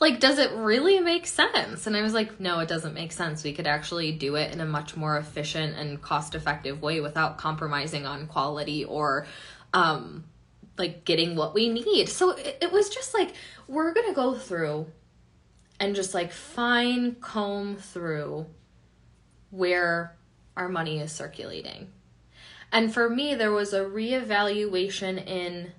Like, 0.00 0.18
does 0.18 0.38
it 0.38 0.50
really 0.52 0.98
make 0.98 1.26
sense? 1.28 1.86
And 1.86 1.96
I 1.96 2.02
was 2.02 2.12
like, 2.12 2.40
no, 2.40 2.58
it 2.58 2.68
doesn't 2.68 2.94
make 2.94 3.12
sense. 3.12 3.44
We 3.44 3.52
could 3.52 3.68
actually 3.68 4.10
do 4.10 4.34
it 4.34 4.52
in 4.52 4.60
a 4.60 4.66
much 4.66 4.96
more 4.96 5.16
efficient 5.16 5.76
and 5.76 6.02
cost 6.02 6.34
effective 6.34 6.82
way 6.82 7.00
without 7.00 7.38
compromising 7.38 8.04
on 8.04 8.26
quality 8.26 8.84
or, 8.84 9.26
um, 9.72 10.24
like 10.76 11.04
getting 11.04 11.36
what 11.36 11.54
we 11.54 11.68
need. 11.68 12.08
So 12.08 12.30
it, 12.30 12.58
it 12.62 12.72
was 12.72 12.88
just 12.88 13.14
like, 13.14 13.34
we're 13.68 13.94
going 13.94 14.08
to 14.08 14.14
go 14.14 14.34
through 14.34 14.86
and 15.78 15.94
just 15.94 16.14
like 16.14 16.32
fine 16.32 17.16
comb 17.16 17.76
through 17.76 18.46
where 19.50 20.16
our 20.56 20.68
money 20.68 20.98
is 20.98 21.12
circulating. 21.12 21.92
And 22.72 22.92
for 22.92 23.08
me, 23.08 23.34
there 23.34 23.52
was 23.52 23.72
a 23.72 23.80
reevaluation 23.80 25.24
in 25.26 25.72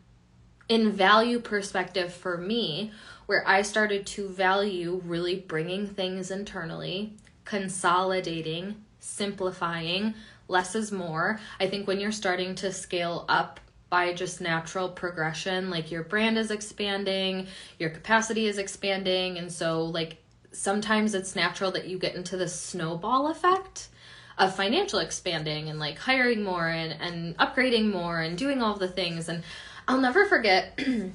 in 0.70 0.92
value 0.92 1.40
perspective 1.40 2.14
for 2.14 2.38
me 2.38 2.92
where 3.26 3.48
I 3.48 3.62
started 3.62 4.06
to 4.08 4.28
value 4.28 5.02
really 5.06 5.36
bringing 5.36 5.88
things 5.88 6.32
internally, 6.32 7.14
consolidating, 7.46 8.84
simplifying, 9.00 10.14
less 10.48 10.76
is 10.76 10.92
more. 10.92 11.40
I 11.60 11.68
think 11.68 11.88
when 11.88 12.00
you're 12.00 12.12
starting 12.12 12.56
to 12.56 12.72
scale 12.72 13.26
up 13.30 13.60
by 13.90 14.14
just 14.14 14.42
natural 14.42 14.90
progression, 14.90 15.70
like 15.70 15.92
your 15.92 16.04
brand 16.04 16.38
is 16.38 16.52
expanding, 16.52 17.48
your 17.80 17.92
capacity 17.92 18.48
is 18.48 18.58
expanding, 18.58 19.38
and 19.38 19.52
so 19.52 19.84
like 19.86 20.18
sometimes 20.52 21.14
it's 21.14 21.36
natural 21.36 21.72
that 21.72 21.88
you 21.88 21.98
get 21.98 22.16
into 22.16 22.38
the 22.38 22.48
snowball 22.48 23.30
effect 23.30 23.90
of 24.38 24.56
financial 24.56 25.00
expanding 25.00 25.70
and 25.70 25.80
like 25.80 25.98
hiring 25.98 26.44
more 26.44 26.68
and, 26.68 27.00
and 27.02 27.38
upgrading 27.38 27.92
more 27.92 28.20
and 28.20 28.38
doing 28.38 28.62
all 28.62 28.76
the 28.76 28.88
things. 28.88 29.30
And 29.30 29.44
I'll 29.88 30.00
never 30.00 30.26
forget, 30.26 30.74
it 30.78 31.12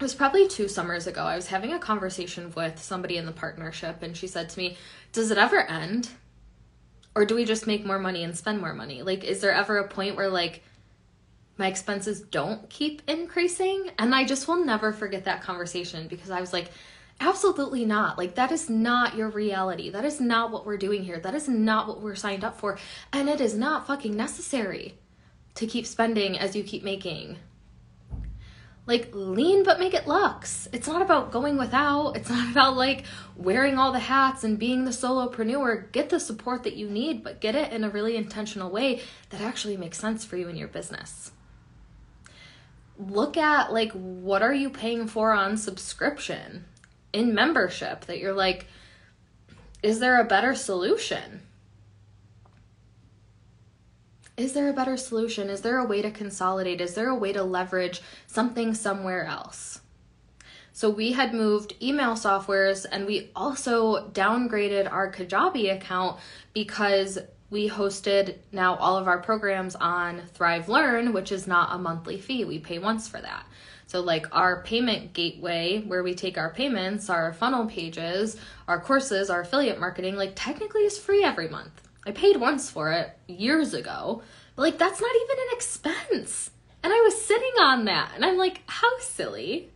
was 0.00 0.14
probably 0.14 0.48
two 0.48 0.68
summers 0.68 1.06
ago. 1.06 1.22
I 1.22 1.36
was 1.36 1.48
having 1.48 1.72
a 1.72 1.78
conversation 1.78 2.52
with 2.54 2.82
somebody 2.82 3.16
in 3.16 3.26
the 3.26 3.32
partnership, 3.32 4.02
and 4.02 4.16
she 4.16 4.26
said 4.26 4.48
to 4.50 4.58
me, 4.58 4.76
Does 5.12 5.30
it 5.30 5.38
ever 5.38 5.60
end? 5.60 6.08
Or 7.16 7.24
do 7.24 7.34
we 7.34 7.44
just 7.44 7.66
make 7.66 7.86
more 7.86 7.98
money 7.98 8.24
and 8.24 8.36
spend 8.36 8.60
more 8.60 8.74
money? 8.74 9.02
Like, 9.02 9.22
is 9.24 9.40
there 9.40 9.52
ever 9.52 9.78
a 9.78 9.88
point 9.88 10.16
where 10.16 10.28
like 10.28 10.62
my 11.56 11.68
expenses 11.68 12.20
don't 12.20 12.68
keep 12.68 13.02
increasing? 13.06 13.90
And 13.98 14.14
I 14.14 14.24
just 14.24 14.48
will 14.48 14.64
never 14.64 14.92
forget 14.92 15.24
that 15.26 15.42
conversation 15.42 16.08
because 16.08 16.30
I 16.30 16.40
was 16.40 16.52
like, 16.52 16.70
Absolutely 17.20 17.84
not. 17.84 18.18
Like, 18.18 18.34
that 18.34 18.50
is 18.50 18.68
not 18.68 19.14
your 19.14 19.28
reality. 19.28 19.88
That 19.90 20.04
is 20.04 20.20
not 20.20 20.50
what 20.50 20.66
we're 20.66 20.76
doing 20.76 21.04
here. 21.04 21.20
That 21.20 21.34
is 21.34 21.48
not 21.48 21.86
what 21.86 22.00
we're 22.00 22.16
signed 22.16 22.42
up 22.42 22.58
for. 22.58 22.76
And 23.12 23.28
it 23.28 23.40
is 23.40 23.54
not 23.54 23.86
fucking 23.86 24.16
necessary 24.16 24.98
to 25.54 25.66
keep 25.66 25.86
spending 25.86 26.36
as 26.36 26.56
you 26.56 26.64
keep 26.64 26.82
making. 26.82 27.36
Like, 28.86 29.10
lean 29.12 29.64
but 29.64 29.80
make 29.80 29.94
it 29.94 30.06
luxe. 30.06 30.68
It's 30.72 30.86
not 30.86 31.00
about 31.00 31.32
going 31.32 31.56
without. 31.56 32.16
It's 32.16 32.28
not 32.28 32.50
about 32.52 32.76
like 32.76 33.04
wearing 33.36 33.78
all 33.78 33.92
the 33.92 33.98
hats 33.98 34.44
and 34.44 34.58
being 34.58 34.84
the 34.84 34.90
solopreneur. 34.90 35.90
Get 35.92 36.10
the 36.10 36.20
support 36.20 36.62
that 36.64 36.76
you 36.76 36.88
need, 36.88 37.24
but 37.24 37.40
get 37.40 37.54
it 37.54 37.72
in 37.72 37.84
a 37.84 37.90
really 37.90 38.16
intentional 38.16 38.70
way 38.70 39.00
that 39.30 39.40
actually 39.40 39.76
makes 39.76 39.98
sense 39.98 40.24
for 40.24 40.36
you 40.36 40.48
in 40.48 40.56
your 40.56 40.68
business 40.68 41.32
look 42.96 43.36
at 43.36 43.72
like 43.72 43.90
what 43.92 44.40
are 44.40 44.54
you 44.54 44.70
paying 44.70 45.06
for 45.06 45.32
on 45.32 45.56
subscription 45.56 46.64
in 47.12 47.34
membership 47.34 48.04
that 48.06 48.18
you're 48.18 48.34
like, 48.34 48.66
is 49.82 50.00
there 50.00 50.20
a 50.20 50.24
better 50.24 50.54
solution? 50.54 51.42
Is 54.36 54.52
there 54.52 54.68
a 54.68 54.72
better 54.72 54.96
solution? 54.96 55.48
Is 55.48 55.60
there 55.60 55.78
a 55.78 55.84
way 55.84 56.02
to 56.02 56.10
consolidate? 56.10 56.80
Is 56.80 56.94
there 56.94 57.08
a 57.08 57.14
way 57.14 57.32
to 57.32 57.44
leverage 57.44 58.02
something 58.26 58.74
somewhere 58.74 59.24
else? 59.24 59.80
So 60.72 60.90
we 60.90 61.12
had 61.12 61.32
moved 61.32 61.74
email 61.80 62.14
softwares 62.14 62.84
and 62.90 63.06
we 63.06 63.30
also 63.36 64.08
downgraded 64.08 64.90
our 64.90 65.12
Kajabi 65.12 65.72
account 65.72 66.18
because 66.52 67.16
we 67.48 67.70
hosted 67.70 68.38
now 68.50 68.74
all 68.74 68.96
of 68.96 69.06
our 69.06 69.18
programs 69.18 69.76
on 69.76 70.22
Thrive 70.34 70.68
Learn, 70.68 71.12
which 71.12 71.30
is 71.30 71.46
not 71.46 71.72
a 71.72 71.78
monthly 71.78 72.20
fee. 72.20 72.44
We 72.44 72.58
pay 72.58 72.80
once 72.80 73.06
for 73.06 73.20
that. 73.20 73.46
So, 73.86 74.00
like 74.00 74.26
our 74.34 74.64
payment 74.64 75.12
gateway, 75.12 75.82
where 75.82 76.02
we 76.02 76.16
take 76.16 76.38
our 76.38 76.50
payments, 76.52 77.08
our 77.08 77.32
funnel 77.32 77.66
pages, 77.66 78.36
our 78.66 78.80
courses, 78.80 79.30
our 79.30 79.42
affiliate 79.42 79.78
marketing, 79.78 80.16
like 80.16 80.32
technically 80.34 80.82
is 80.82 80.98
free 80.98 81.22
every 81.22 81.48
month. 81.48 81.83
I 82.06 82.12
paid 82.12 82.36
once 82.36 82.70
for 82.70 82.92
it 82.92 83.16
years 83.26 83.74
ago, 83.74 84.22
but 84.56 84.62
like 84.62 84.78
that's 84.78 85.00
not 85.00 85.10
even 85.14 85.38
an 85.38 85.56
expense. 85.56 86.50
And 86.82 86.92
I 86.92 87.00
was 87.00 87.24
sitting 87.24 87.54
on 87.60 87.86
that, 87.86 88.12
and 88.14 88.24
I'm 88.24 88.36
like, 88.36 88.62
how 88.66 88.98
silly. 89.00 89.70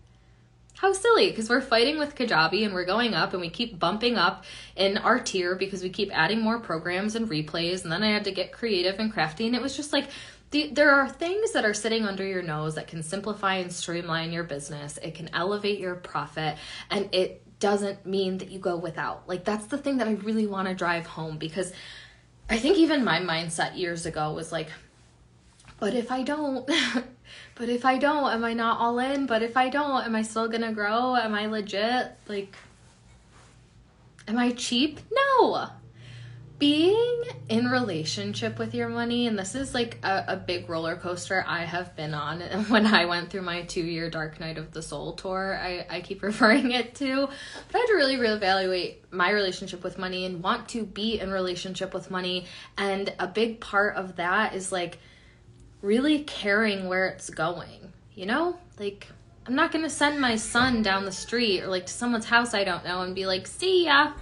How 0.74 0.92
silly, 0.92 1.30
because 1.30 1.48
we're 1.48 1.60
fighting 1.60 1.98
with 1.98 2.14
Kajabi 2.14 2.64
and 2.64 2.72
we're 2.72 2.84
going 2.84 3.12
up 3.12 3.32
and 3.32 3.40
we 3.40 3.50
keep 3.50 3.80
bumping 3.80 4.16
up 4.16 4.44
in 4.76 4.96
our 4.96 5.18
tier 5.18 5.56
because 5.56 5.82
we 5.82 5.90
keep 5.90 6.16
adding 6.16 6.40
more 6.40 6.60
programs 6.60 7.16
and 7.16 7.28
replays. 7.28 7.82
And 7.82 7.90
then 7.90 8.04
I 8.04 8.12
had 8.12 8.22
to 8.24 8.30
get 8.30 8.52
creative 8.52 9.00
and 9.00 9.12
crafty. 9.12 9.48
And 9.48 9.56
it 9.56 9.62
was 9.62 9.76
just 9.76 9.92
like, 9.92 10.08
the, 10.52 10.70
there 10.72 10.92
are 10.92 11.08
things 11.08 11.52
that 11.52 11.64
are 11.64 11.74
sitting 11.74 12.04
under 12.04 12.24
your 12.24 12.42
nose 12.42 12.76
that 12.76 12.86
can 12.86 13.02
simplify 13.02 13.56
and 13.56 13.72
streamline 13.72 14.30
your 14.30 14.44
business. 14.44 14.98
It 15.02 15.14
can 15.16 15.30
elevate 15.34 15.80
your 15.80 15.96
profit 15.96 16.56
and 16.90 17.08
it 17.12 17.42
doesn't 17.58 18.06
mean 18.06 18.38
that 18.38 18.50
you 18.50 18.60
go 18.60 18.76
without. 18.76 19.28
Like 19.28 19.44
that's 19.44 19.66
the 19.66 19.78
thing 19.78 19.98
that 19.98 20.06
I 20.06 20.12
really 20.12 20.46
want 20.46 20.68
to 20.68 20.74
drive 20.74 21.06
home 21.06 21.38
because 21.38 21.72
I 22.50 22.58
think 22.58 22.78
even 22.78 23.04
my 23.04 23.20
mindset 23.20 23.76
years 23.76 24.06
ago 24.06 24.32
was 24.32 24.52
like 24.52 24.68
but 25.80 25.94
if 25.94 26.10
I 26.10 26.22
don't 26.22 26.68
but 27.54 27.68
if 27.68 27.84
I 27.84 27.98
don't 27.98 28.32
am 28.32 28.44
I 28.44 28.54
not 28.54 28.80
all 28.80 28.98
in? 28.98 29.26
But 29.26 29.42
if 29.42 29.56
I 29.56 29.68
don't 29.68 30.04
am 30.04 30.16
I 30.16 30.22
still 30.22 30.48
to 30.50 30.72
grow? 30.72 31.14
Am 31.16 31.34
I 31.34 31.46
legit? 31.46 32.12
Like 32.26 32.54
am 34.26 34.38
I 34.38 34.52
cheap? 34.52 35.00
No 35.10 35.70
being 36.58 36.97
in 37.48 37.66
relationship 37.66 38.58
with 38.58 38.74
your 38.74 38.88
money 38.88 39.26
and 39.26 39.38
this 39.38 39.54
is 39.54 39.72
like 39.72 39.98
a, 40.02 40.24
a, 40.28 40.36
big 40.36 40.68
roller 40.68 40.96
coaster 40.96 41.44
i 41.46 41.64
have 41.64 41.96
been 41.96 42.12
on. 42.12 42.40
When 42.68 42.86
i 42.86 43.06
went 43.06 43.30
through 43.30 43.42
my 43.42 43.62
two 43.62 43.82
year 43.82 44.10
dark 44.10 44.38
night 44.38 44.58
of 44.58 44.72
the 44.72 44.82
soul 44.82 45.14
tour 45.14 45.58
I, 45.60 45.86
I 45.88 46.00
keep 46.00 46.22
referring 46.30 46.72
it 46.72 46.94
to. 46.96 47.26
But 47.26 47.76
i 47.76 47.78
had 47.78 47.86
to 47.86 47.94
really 47.94 48.16
reevaluate 48.16 48.96
my 49.10 49.30
relationship 49.30 49.82
with 49.82 49.98
money 49.98 50.26
and 50.26 50.42
want 50.42 50.68
to 50.70 50.84
be 50.84 51.18
in 51.18 51.30
relationship 51.30 51.94
with 51.94 52.10
money. 52.10 52.46
And 52.76 53.12
a 53.18 53.26
big 53.26 53.60
part 53.60 53.96
of 53.96 54.16
that 54.16 54.54
is 54.54 54.70
like 54.70 54.98
really 55.80 56.24
caring 56.24 56.88
where 56.88 57.06
it's 57.06 57.30
going 57.30 57.92
you 58.14 58.26
know? 58.26 58.58
Like 58.78 59.06
i'm 59.48 59.54
not 59.54 59.72
gonna 59.72 59.88
send 59.88 60.20
my 60.20 60.36
son 60.36 60.82
down 60.82 61.06
the 61.06 61.12
street 61.12 61.62
or 61.62 61.68
like 61.68 61.86
to 61.86 61.92
someone's 61.92 62.26
house 62.26 62.52
i 62.52 62.64
don't 62.64 62.84
know 62.84 63.00
and 63.00 63.14
be 63.14 63.24
like 63.24 63.46
see 63.46 63.86
ya 63.86 64.12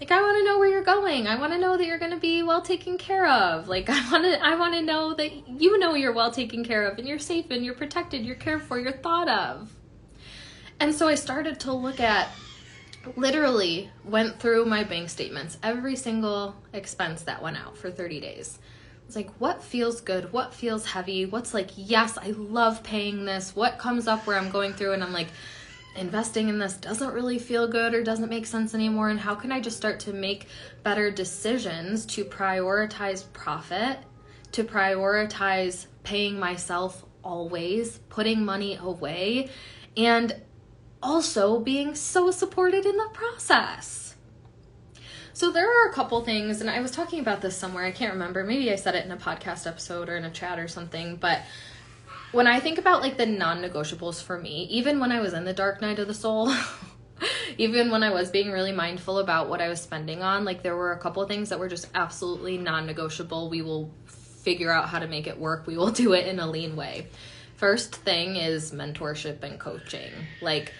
like 0.00 0.10
I 0.10 0.20
want 0.20 0.38
to 0.38 0.44
know 0.44 0.58
where 0.58 0.68
you're 0.68 0.82
going. 0.82 1.26
I 1.26 1.36
want 1.36 1.52
to 1.52 1.58
know 1.58 1.76
that 1.76 1.86
you're 1.86 1.98
going 1.98 2.10
to 2.10 2.18
be 2.18 2.42
well 2.42 2.62
taken 2.62 2.98
care 2.98 3.26
of. 3.26 3.68
Like 3.68 3.88
I 3.88 4.10
want 4.10 4.24
to 4.24 4.44
I 4.44 4.56
want 4.56 4.74
to 4.74 4.82
know 4.82 5.14
that 5.14 5.48
you 5.48 5.78
know 5.78 5.94
you're 5.94 6.12
well 6.12 6.30
taken 6.30 6.64
care 6.64 6.86
of 6.86 6.98
and 6.98 7.06
you're 7.06 7.18
safe 7.18 7.46
and 7.50 7.64
you're 7.64 7.74
protected, 7.74 8.24
you're 8.24 8.34
cared 8.34 8.62
for, 8.62 8.78
you're 8.78 8.92
thought 8.92 9.28
of. 9.28 9.74
And 10.80 10.94
so 10.94 11.06
I 11.06 11.14
started 11.14 11.60
to 11.60 11.72
look 11.72 12.00
at 12.00 12.28
literally 13.16 13.90
went 14.04 14.40
through 14.40 14.64
my 14.64 14.82
bank 14.82 15.10
statements, 15.10 15.58
every 15.62 15.94
single 15.94 16.56
expense 16.72 17.22
that 17.22 17.42
went 17.42 17.58
out 17.58 17.76
for 17.76 17.90
30 17.90 18.20
days. 18.20 18.58
It's 19.06 19.14
like 19.14 19.30
what 19.38 19.62
feels 19.62 20.00
good, 20.00 20.32
what 20.32 20.54
feels 20.54 20.86
heavy, 20.86 21.26
what's 21.26 21.54
like 21.54 21.70
yes, 21.76 22.18
I 22.18 22.30
love 22.30 22.82
paying 22.82 23.24
this, 23.24 23.54
what 23.54 23.78
comes 23.78 24.08
up 24.08 24.26
where 24.26 24.38
I'm 24.38 24.50
going 24.50 24.72
through 24.72 24.94
and 24.94 25.04
I'm 25.04 25.12
like 25.12 25.28
investing 25.96 26.48
in 26.48 26.58
this 26.58 26.74
doesn't 26.74 27.12
really 27.12 27.38
feel 27.38 27.68
good 27.68 27.94
or 27.94 28.02
doesn't 28.02 28.28
make 28.28 28.46
sense 28.46 28.74
anymore 28.74 29.10
and 29.10 29.20
how 29.20 29.34
can 29.34 29.52
I 29.52 29.60
just 29.60 29.76
start 29.76 30.00
to 30.00 30.12
make 30.12 30.48
better 30.82 31.10
decisions 31.10 32.04
to 32.06 32.24
prioritize 32.24 33.24
profit, 33.32 33.98
to 34.52 34.64
prioritize 34.64 35.86
paying 36.02 36.38
myself 36.38 37.04
always, 37.22 37.98
putting 38.08 38.44
money 38.44 38.76
away, 38.80 39.50
and 39.96 40.34
also 41.02 41.60
being 41.60 41.94
so 41.94 42.30
supported 42.30 42.86
in 42.86 42.96
the 42.96 43.08
process. 43.12 44.14
So 45.32 45.50
there 45.50 45.68
are 45.68 45.90
a 45.90 45.92
couple 45.92 46.24
things, 46.24 46.60
and 46.60 46.70
I 46.70 46.80
was 46.80 46.92
talking 46.92 47.18
about 47.18 47.40
this 47.40 47.56
somewhere, 47.56 47.84
I 47.84 47.90
can't 47.90 48.12
remember. 48.12 48.44
Maybe 48.44 48.70
I 48.70 48.76
said 48.76 48.94
it 48.94 49.04
in 49.04 49.10
a 49.10 49.16
podcast 49.16 49.66
episode 49.66 50.08
or 50.08 50.16
in 50.16 50.24
a 50.24 50.30
chat 50.30 50.60
or 50.60 50.68
something, 50.68 51.16
but 51.16 51.42
when 52.34 52.46
I 52.46 52.60
think 52.60 52.78
about 52.78 53.00
like 53.00 53.16
the 53.16 53.26
non 53.26 53.62
negotiables 53.62 54.22
for 54.22 54.38
me, 54.38 54.66
even 54.70 55.00
when 55.00 55.12
I 55.12 55.20
was 55.20 55.32
in 55.32 55.44
the 55.44 55.52
dark 55.52 55.80
night 55.80 55.98
of 55.98 56.08
the 56.08 56.14
soul, 56.14 56.52
even 57.58 57.90
when 57.90 58.02
I 58.02 58.10
was 58.10 58.30
being 58.30 58.50
really 58.50 58.72
mindful 58.72 59.18
about 59.18 59.48
what 59.48 59.60
I 59.60 59.68
was 59.68 59.80
spending 59.80 60.22
on, 60.22 60.44
like 60.44 60.62
there 60.62 60.76
were 60.76 60.92
a 60.92 60.98
couple 60.98 61.24
things 61.26 61.48
that 61.48 61.58
were 61.58 61.68
just 61.68 61.88
absolutely 61.94 62.58
non 62.58 62.86
negotiable. 62.86 63.48
We 63.48 63.62
will 63.62 63.90
figure 64.06 64.70
out 64.70 64.88
how 64.88 64.98
to 64.98 65.06
make 65.06 65.26
it 65.26 65.38
work, 65.38 65.66
we 65.66 65.76
will 65.76 65.90
do 65.90 66.12
it 66.12 66.26
in 66.26 66.38
a 66.38 66.46
lean 66.46 66.76
way. 66.76 67.08
First 67.56 67.94
thing 67.94 68.36
is 68.36 68.72
mentorship 68.72 69.42
and 69.42 69.58
coaching. 69.58 70.12
Like, 70.42 70.72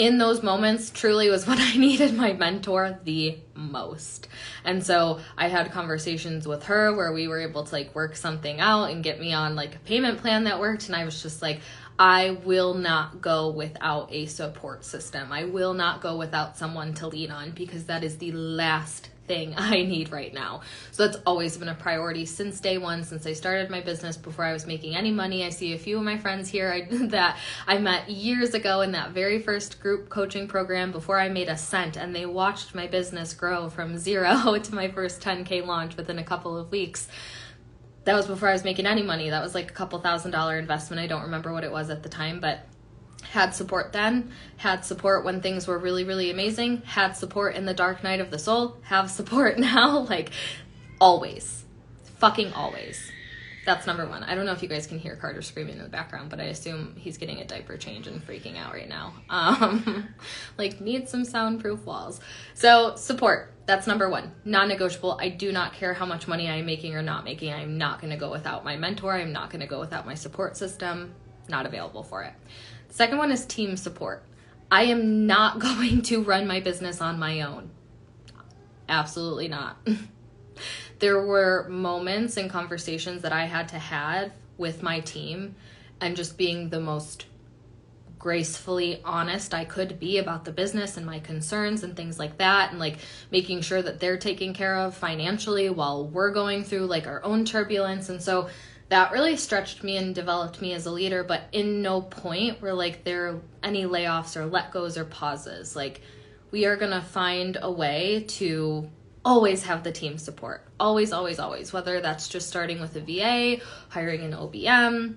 in 0.00 0.16
those 0.16 0.42
moments 0.42 0.88
truly 0.90 1.28
was 1.28 1.46
when 1.46 1.60
I 1.60 1.76
needed 1.76 2.14
my 2.14 2.32
mentor 2.32 2.98
the 3.04 3.38
most. 3.54 4.28
And 4.64 4.84
so 4.84 5.20
I 5.36 5.48
had 5.48 5.72
conversations 5.72 6.48
with 6.48 6.64
her 6.64 6.96
where 6.96 7.12
we 7.12 7.28
were 7.28 7.40
able 7.40 7.64
to 7.64 7.72
like 7.72 7.94
work 7.94 8.16
something 8.16 8.60
out 8.60 8.86
and 8.86 9.04
get 9.04 9.20
me 9.20 9.34
on 9.34 9.54
like 9.54 9.76
a 9.76 9.78
payment 9.80 10.18
plan 10.18 10.44
that 10.44 10.58
worked. 10.58 10.86
And 10.86 10.96
I 10.96 11.04
was 11.04 11.22
just 11.22 11.42
like, 11.42 11.60
I 11.98 12.38
will 12.44 12.72
not 12.72 13.20
go 13.20 13.50
without 13.50 14.10
a 14.10 14.24
support 14.24 14.86
system. 14.86 15.32
I 15.32 15.44
will 15.44 15.74
not 15.74 16.00
go 16.00 16.16
without 16.16 16.56
someone 16.56 16.94
to 16.94 17.06
lean 17.06 17.30
on 17.30 17.50
because 17.50 17.84
that 17.84 18.02
is 18.02 18.16
the 18.16 18.32
last 18.32 19.10
thing 19.30 19.54
I 19.56 19.82
need 19.82 20.10
right 20.10 20.34
now. 20.34 20.62
So 20.90 21.06
that's 21.06 21.22
always 21.24 21.56
been 21.56 21.68
a 21.68 21.74
priority 21.74 22.26
since 22.26 22.58
day 22.58 22.78
one, 22.78 23.04
since 23.04 23.24
I 23.26 23.32
started 23.32 23.70
my 23.70 23.80
business 23.80 24.16
before 24.16 24.44
I 24.44 24.52
was 24.52 24.66
making 24.66 24.96
any 24.96 25.12
money. 25.12 25.44
I 25.44 25.50
see 25.50 25.72
a 25.72 25.78
few 25.78 25.98
of 25.98 26.02
my 26.02 26.18
friends 26.18 26.48
here 26.48 26.68
I, 26.68 26.80
that 27.06 27.38
I 27.66 27.78
met 27.78 28.10
years 28.10 28.54
ago 28.54 28.80
in 28.80 28.90
that 28.92 29.12
very 29.12 29.40
first 29.40 29.80
group 29.80 30.08
coaching 30.08 30.48
program 30.48 30.90
before 30.90 31.20
I 31.20 31.28
made 31.28 31.48
a 31.48 31.56
cent, 31.56 31.96
and 31.96 32.14
they 32.14 32.26
watched 32.26 32.74
my 32.74 32.88
business 32.88 33.32
grow 33.32 33.68
from 33.70 33.96
zero 34.08 34.58
to 34.58 34.74
my 34.74 34.90
first 34.90 35.20
10K 35.22 35.64
launch 35.64 35.96
within 35.96 36.18
a 36.18 36.24
couple 36.24 36.58
of 36.58 36.72
weeks 36.72 37.06
that 38.04 38.14
was 38.14 38.26
before 38.26 38.48
I 38.48 38.52
was 38.52 38.64
making 38.64 38.86
any 38.86 39.02
money. 39.02 39.30
That 39.30 39.42
was 39.42 39.54
like 39.54 39.70
a 39.70 39.74
couple 39.74 40.00
thousand 40.00 40.30
dollar 40.30 40.58
investment. 40.58 41.00
I 41.00 41.06
don't 41.06 41.22
remember 41.22 41.52
what 41.52 41.64
it 41.64 41.70
was 41.70 41.90
at 41.90 42.02
the 42.02 42.08
time, 42.08 42.40
but 42.40 42.60
Had 43.22 43.54
support 43.54 43.92
then, 43.92 44.32
had 44.56 44.84
support 44.84 45.24
when 45.24 45.40
things 45.40 45.66
were 45.66 45.78
really, 45.78 46.04
really 46.04 46.30
amazing, 46.30 46.82
had 46.82 47.12
support 47.12 47.54
in 47.54 47.64
the 47.64 47.74
dark 47.74 48.02
night 48.02 48.20
of 48.20 48.30
the 48.30 48.38
soul, 48.38 48.78
have 48.82 49.10
support 49.10 49.58
now. 49.58 50.00
Like, 50.00 50.30
always. 51.00 51.64
Fucking 52.18 52.52
always. 52.52 53.10
That's 53.66 53.86
number 53.86 54.06
one. 54.06 54.24
I 54.24 54.34
don't 54.34 54.46
know 54.46 54.52
if 54.52 54.62
you 54.62 54.68
guys 54.68 54.86
can 54.86 54.98
hear 54.98 55.16
Carter 55.16 55.42
screaming 55.42 55.76
in 55.76 55.82
the 55.82 55.88
background, 55.88 56.30
but 56.30 56.40
I 56.40 56.44
assume 56.44 56.94
he's 56.96 57.18
getting 57.18 57.40
a 57.40 57.44
diaper 57.44 57.76
change 57.76 58.06
and 58.06 58.26
freaking 58.26 58.56
out 58.56 58.72
right 58.72 58.88
now. 58.88 59.12
Um, 59.30 60.08
like, 60.58 60.80
need 60.80 61.08
some 61.08 61.24
soundproof 61.24 61.84
walls. 61.84 62.20
So, 62.54 62.96
support. 62.96 63.54
That's 63.66 63.86
number 63.86 64.08
one. 64.10 64.32
Non 64.44 64.68
negotiable. 64.68 65.16
I 65.20 65.28
do 65.28 65.52
not 65.52 65.72
care 65.74 65.94
how 65.94 66.04
much 66.04 66.26
money 66.26 66.48
I'm 66.48 66.66
making 66.66 66.96
or 66.96 67.02
not 67.02 67.24
making. 67.24 67.52
I'm 67.52 67.78
not 67.78 68.00
going 68.00 68.10
to 68.10 68.18
go 68.18 68.30
without 68.30 68.64
my 68.64 68.76
mentor. 68.76 69.14
I'm 69.14 69.32
not 69.32 69.50
going 69.50 69.60
to 69.60 69.66
go 69.66 69.78
without 69.78 70.06
my 70.06 70.14
support 70.14 70.56
system. 70.56 71.14
Not 71.48 71.66
available 71.66 72.02
for 72.02 72.24
it. 72.24 72.32
Second 72.90 73.18
one 73.18 73.32
is 73.32 73.46
team 73.46 73.76
support. 73.76 74.22
I 74.70 74.84
am 74.84 75.26
not 75.26 75.58
going 75.60 76.02
to 76.02 76.22
run 76.22 76.46
my 76.46 76.60
business 76.60 77.00
on 77.00 77.18
my 77.18 77.40
own. 77.42 77.70
Absolutely 78.88 79.48
not. 79.48 79.78
there 80.98 81.24
were 81.24 81.66
moments 81.68 82.36
and 82.36 82.50
conversations 82.50 83.22
that 83.22 83.32
I 83.32 83.46
had 83.46 83.68
to 83.68 83.78
have 83.78 84.32
with 84.58 84.82
my 84.82 85.00
team 85.00 85.54
and 86.00 86.16
just 86.16 86.36
being 86.36 86.68
the 86.68 86.80
most 86.80 87.26
gracefully 88.18 89.00
honest 89.02 89.54
I 89.54 89.64
could 89.64 89.98
be 89.98 90.18
about 90.18 90.44
the 90.44 90.52
business 90.52 90.98
and 90.98 91.06
my 91.06 91.20
concerns 91.20 91.82
and 91.82 91.96
things 91.96 92.18
like 92.18 92.36
that 92.36 92.70
and 92.70 92.78
like 92.78 92.98
making 93.30 93.62
sure 93.62 93.80
that 93.80 93.98
they're 93.98 94.18
taken 94.18 94.52
care 94.52 94.76
of 94.76 94.94
financially 94.94 95.70
while 95.70 96.06
we're 96.06 96.30
going 96.30 96.62
through 96.62 96.84
like 96.84 97.06
our 97.06 97.24
own 97.24 97.46
turbulence 97.46 98.10
and 98.10 98.20
so 98.20 98.50
that 98.90 99.12
really 99.12 99.36
stretched 99.36 99.82
me 99.82 99.96
and 99.96 100.14
developed 100.14 100.60
me 100.60 100.72
as 100.72 100.86
a 100.86 100.90
leader 100.90 101.24
but 101.24 101.42
in 101.52 101.82
no 101.82 102.02
point 102.02 102.60
were 102.60 102.74
like 102.74 103.02
there 103.04 103.40
any 103.62 103.84
layoffs 103.84 104.36
or 104.36 104.46
let 104.46 104.70
goes 104.70 104.98
or 104.98 105.04
pauses 105.04 105.74
like 105.74 106.00
we 106.50 106.66
are 106.66 106.76
going 106.76 106.90
to 106.90 107.00
find 107.00 107.56
a 107.60 107.70
way 107.70 108.24
to 108.26 108.88
always 109.24 109.64
have 109.64 109.82
the 109.82 109.92
team 109.92 110.18
support. 110.18 110.66
Always, 110.78 111.12
always, 111.12 111.38
always. 111.38 111.72
Whether 111.72 112.00
that's 112.00 112.28
just 112.28 112.48
starting 112.48 112.80
with 112.80 112.96
a 112.96 113.00
VA, 113.00 113.62
hiring 113.88 114.22
an 114.22 114.32
OBM, 114.32 115.16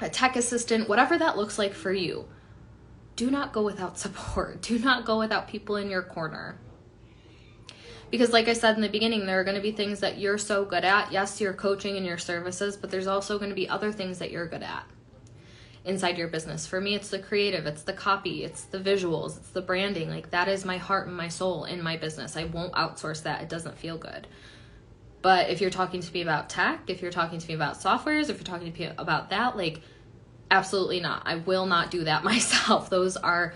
a 0.00 0.08
tech 0.08 0.36
assistant, 0.36 0.88
whatever 0.88 1.18
that 1.18 1.36
looks 1.36 1.58
like 1.58 1.74
for 1.74 1.92
you. 1.92 2.26
Do 3.14 3.30
not 3.30 3.52
go 3.52 3.62
without 3.62 3.98
support. 3.98 4.62
Do 4.62 4.78
not 4.78 5.04
go 5.04 5.18
without 5.18 5.48
people 5.48 5.76
in 5.76 5.90
your 5.90 6.02
corner. 6.02 6.58
Because, 8.12 8.30
like 8.30 8.46
I 8.46 8.52
said 8.52 8.76
in 8.76 8.82
the 8.82 8.90
beginning, 8.90 9.24
there 9.24 9.40
are 9.40 9.44
going 9.44 9.56
to 9.56 9.62
be 9.62 9.72
things 9.72 10.00
that 10.00 10.18
you're 10.18 10.36
so 10.36 10.66
good 10.66 10.84
at. 10.84 11.10
Yes, 11.10 11.40
your 11.40 11.54
coaching 11.54 11.96
and 11.96 12.04
your 12.04 12.18
services, 12.18 12.76
but 12.76 12.90
there's 12.90 13.06
also 13.06 13.38
going 13.38 13.48
to 13.48 13.56
be 13.56 13.68
other 13.68 13.90
things 13.90 14.18
that 14.18 14.30
you're 14.30 14.46
good 14.46 14.62
at 14.62 14.84
inside 15.86 16.18
your 16.18 16.28
business. 16.28 16.66
For 16.66 16.78
me, 16.78 16.94
it's 16.94 17.08
the 17.08 17.18
creative, 17.18 17.66
it's 17.66 17.82
the 17.82 17.94
copy, 17.94 18.44
it's 18.44 18.64
the 18.64 18.78
visuals, 18.78 19.38
it's 19.38 19.48
the 19.48 19.62
branding. 19.62 20.10
Like 20.10 20.30
that 20.30 20.46
is 20.46 20.66
my 20.66 20.76
heart 20.76 21.08
and 21.08 21.16
my 21.16 21.28
soul 21.28 21.64
in 21.64 21.82
my 21.82 21.96
business. 21.96 22.36
I 22.36 22.44
won't 22.44 22.74
outsource 22.74 23.22
that. 23.22 23.40
It 23.40 23.48
doesn't 23.48 23.78
feel 23.78 23.96
good. 23.96 24.26
But 25.22 25.48
if 25.48 25.62
you're 25.62 25.70
talking 25.70 26.02
to 26.02 26.12
me 26.12 26.20
about 26.20 26.50
tech, 26.50 26.82
if 26.88 27.00
you're 27.00 27.10
talking 27.10 27.38
to 27.38 27.48
me 27.48 27.54
about 27.54 27.80
softwares, 27.80 28.28
if 28.28 28.36
you're 28.36 28.44
talking 28.44 28.70
to 28.70 28.78
me 28.78 28.90
about 28.98 29.30
that, 29.30 29.56
like 29.56 29.80
absolutely 30.50 31.00
not. 31.00 31.22
I 31.24 31.36
will 31.36 31.64
not 31.66 31.90
do 31.90 32.04
that 32.04 32.24
myself. 32.32 32.90
Those 32.90 33.16
are 33.16 33.54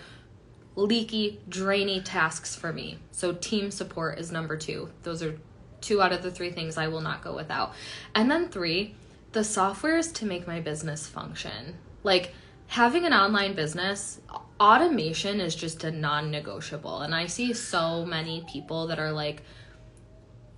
leaky, 0.76 1.40
drainy 1.48 2.00
tasks 2.02 2.54
for 2.54 2.72
me. 2.72 2.98
So 3.10 3.32
team 3.32 3.70
support 3.70 4.18
is 4.18 4.30
number 4.30 4.56
2. 4.56 4.88
Those 5.02 5.22
are 5.22 5.38
two 5.80 6.02
out 6.02 6.12
of 6.12 6.22
the 6.22 6.30
three 6.30 6.50
things 6.50 6.76
I 6.76 6.88
will 6.88 7.00
not 7.00 7.24
go 7.24 7.34
without. 7.34 7.72
And 8.14 8.30
then 8.30 8.48
3, 8.48 8.94
the 9.32 9.42
software 9.42 9.96
is 9.96 10.12
to 10.12 10.26
make 10.26 10.46
my 10.46 10.60
business 10.60 11.06
function. 11.06 11.76
Like 12.02 12.34
having 12.68 13.06
an 13.06 13.12
online 13.12 13.54
business, 13.54 14.20
automation 14.60 15.40
is 15.40 15.54
just 15.54 15.82
a 15.84 15.90
non 15.90 16.30
negotiable. 16.30 17.00
And 17.00 17.14
I 17.14 17.26
see 17.26 17.52
so 17.54 18.04
many 18.04 18.44
people 18.48 18.86
that 18.88 18.98
are 18.98 19.12
like, 19.12 19.42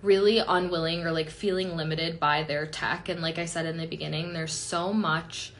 really 0.01 0.37
unwilling 0.39 1.03
or 1.03 1.11
like 1.11 1.29
feeling 1.29 1.75
limited 1.75 2.19
by 2.21 2.43
their 2.43 2.65
tech 2.65 3.09
and 3.09 3.21
like 3.21 3.37
I 3.37 3.43
said 3.43 3.65
in 3.65 3.75
the 3.75 3.85
beginning 3.85 4.31
there's 4.31 4.53
so 4.53 4.93
much 4.93 5.51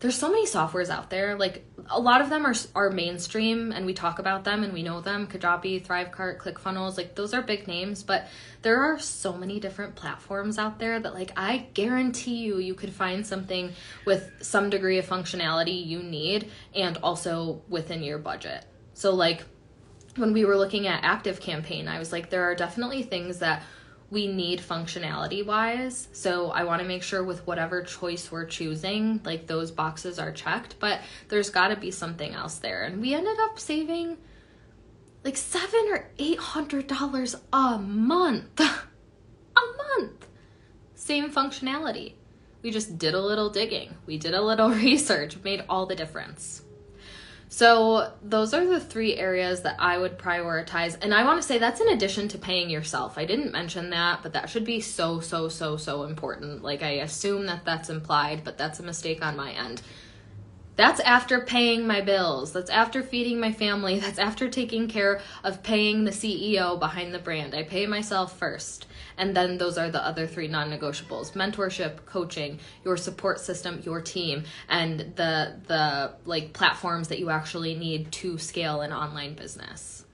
there's 0.00 0.16
so 0.16 0.30
many 0.30 0.46
softwares 0.46 0.88
out 0.88 1.10
there. 1.10 1.36
Like 1.36 1.64
a 1.90 2.00
lot 2.00 2.22
of 2.22 2.30
them 2.30 2.46
are 2.46 2.54
are 2.74 2.90
mainstream, 2.90 3.70
and 3.70 3.84
we 3.84 3.92
talk 3.92 4.18
about 4.18 4.44
them 4.44 4.64
and 4.64 4.72
we 4.72 4.82
know 4.82 5.02
them. 5.02 5.26
Kajabi, 5.26 5.86
Thrivecart, 5.86 6.38
ClickFunnels, 6.38 6.96
like 6.96 7.14
those 7.14 7.34
are 7.34 7.42
big 7.42 7.68
names. 7.68 8.02
But 8.02 8.26
there 8.62 8.80
are 8.82 8.98
so 8.98 9.34
many 9.34 9.60
different 9.60 9.94
platforms 9.96 10.58
out 10.58 10.78
there 10.78 10.98
that, 10.98 11.14
like, 11.14 11.32
I 11.36 11.68
guarantee 11.74 12.36
you, 12.36 12.58
you 12.58 12.74
could 12.74 12.92
find 12.92 13.26
something 13.26 13.72
with 14.06 14.30
some 14.40 14.70
degree 14.70 14.98
of 14.98 15.06
functionality 15.06 15.86
you 15.86 16.02
need, 16.02 16.50
and 16.74 16.96
also 17.02 17.62
within 17.68 18.02
your 18.02 18.18
budget. 18.18 18.64
So, 18.94 19.14
like, 19.14 19.44
when 20.16 20.32
we 20.32 20.46
were 20.46 20.56
looking 20.56 20.86
at 20.86 21.04
Active 21.04 21.40
Campaign, 21.40 21.88
I 21.88 21.98
was 21.98 22.10
like, 22.10 22.30
there 22.30 22.44
are 22.44 22.54
definitely 22.54 23.02
things 23.02 23.38
that 23.38 23.62
we 24.10 24.26
need 24.26 24.60
functionality 24.60 25.44
wise. 25.44 26.08
So 26.12 26.50
I 26.50 26.64
want 26.64 26.82
to 26.82 26.88
make 26.88 27.02
sure 27.02 27.22
with 27.22 27.46
whatever 27.46 27.82
choice 27.82 28.30
we're 28.30 28.44
choosing, 28.44 29.20
like 29.24 29.46
those 29.46 29.70
boxes 29.70 30.18
are 30.18 30.32
checked, 30.32 30.76
but 30.80 31.00
there's 31.28 31.50
got 31.50 31.68
to 31.68 31.76
be 31.76 31.90
something 31.90 32.34
else 32.34 32.58
there. 32.58 32.82
And 32.82 33.00
we 33.00 33.14
ended 33.14 33.38
up 33.40 33.58
saving 33.58 34.18
like 35.24 35.36
seven 35.36 35.86
or 35.90 36.08
eight 36.18 36.38
hundred 36.38 36.88
dollars 36.88 37.36
a 37.52 37.78
month. 37.78 38.60
a 38.60 39.98
month. 39.98 40.26
Same 40.94 41.30
functionality. 41.30 42.14
We 42.62 42.70
just 42.70 42.98
did 42.98 43.14
a 43.14 43.20
little 43.20 43.50
digging. 43.50 43.94
We 44.06 44.18
did 44.18 44.34
a 44.34 44.42
little 44.42 44.70
research, 44.88 45.36
made 45.42 45.64
all 45.68 45.86
the 45.86 45.94
difference. 45.94 46.62
So, 47.52 48.12
those 48.22 48.54
are 48.54 48.64
the 48.64 48.78
three 48.78 49.16
areas 49.16 49.62
that 49.62 49.74
I 49.80 49.98
would 49.98 50.18
prioritize. 50.18 50.96
And 51.02 51.12
I 51.12 51.24
want 51.24 51.42
to 51.42 51.46
say 51.46 51.58
that's 51.58 51.80
in 51.80 51.88
addition 51.88 52.28
to 52.28 52.38
paying 52.38 52.70
yourself. 52.70 53.18
I 53.18 53.24
didn't 53.24 53.50
mention 53.50 53.90
that, 53.90 54.22
but 54.22 54.34
that 54.34 54.48
should 54.48 54.64
be 54.64 54.80
so, 54.80 55.18
so, 55.18 55.48
so, 55.48 55.76
so 55.76 56.04
important. 56.04 56.62
Like, 56.62 56.84
I 56.84 57.00
assume 57.00 57.46
that 57.46 57.64
that's 57.64 57.90
implied, 57.90 58.44
but 58.44 58.56
that's 58.56 58.78
a 58.78 58.84
mistake 58.84 59.24
on 59.24 59.36
my 59.36 59.50
end. 59.50 59.82
That's 60.80 61.00
after 61.00 61.42
paying 61.42 61.86
my 61.86 62.00
bills. 62.00 62.54
That's 62.54 62.70
after 62.70 63.02
feeding 63.02 63.38
my 63.38 63.52
family. 63.52 63.98
That's 64.00 64.18
after 64.18 64.48
taking 64.48 64.88
care 64.88 65.20
of 65.44 65.62
paying 65.62 66.04
the 66.04 66.10
CEO 66.10 66.78
behind 66.80 67.12
the 67.12 67.18
brand. 67.18 67.54
I 67.54 67.64
pay 67.64 67.86
myself 67.86 68.38
first. 68.38 68.86
And 69.18 69.36
then 69.36 69.58
those 69.58 69.76
are 69.76 69.90
the 69.90 70.02
other 70.02 70.26
three 70.26 70.48
non 70.48 70.70
negotiables 70.70 71.32
mentorship, 71.32 72.06
coaching, 72.06 72.60
your 72.82 72.96
support 72.96 73.40
system, 73.40 73.82
your 73.84 74.00
team, 74.00 74.44
and 74.70 75.00
the, 75.16 75.60
the 75.66 76.14
like 76.24 76.54
platforms 76.54 77.08
that 77.08 77.18
you 77.18 77.28
actually 77.28 77.74
need 77.74 78.10
to 78.12 78.38
scale 78.38 78.80
an 78.80 78.90
online 78.90 79.34
business. 79.34 80.06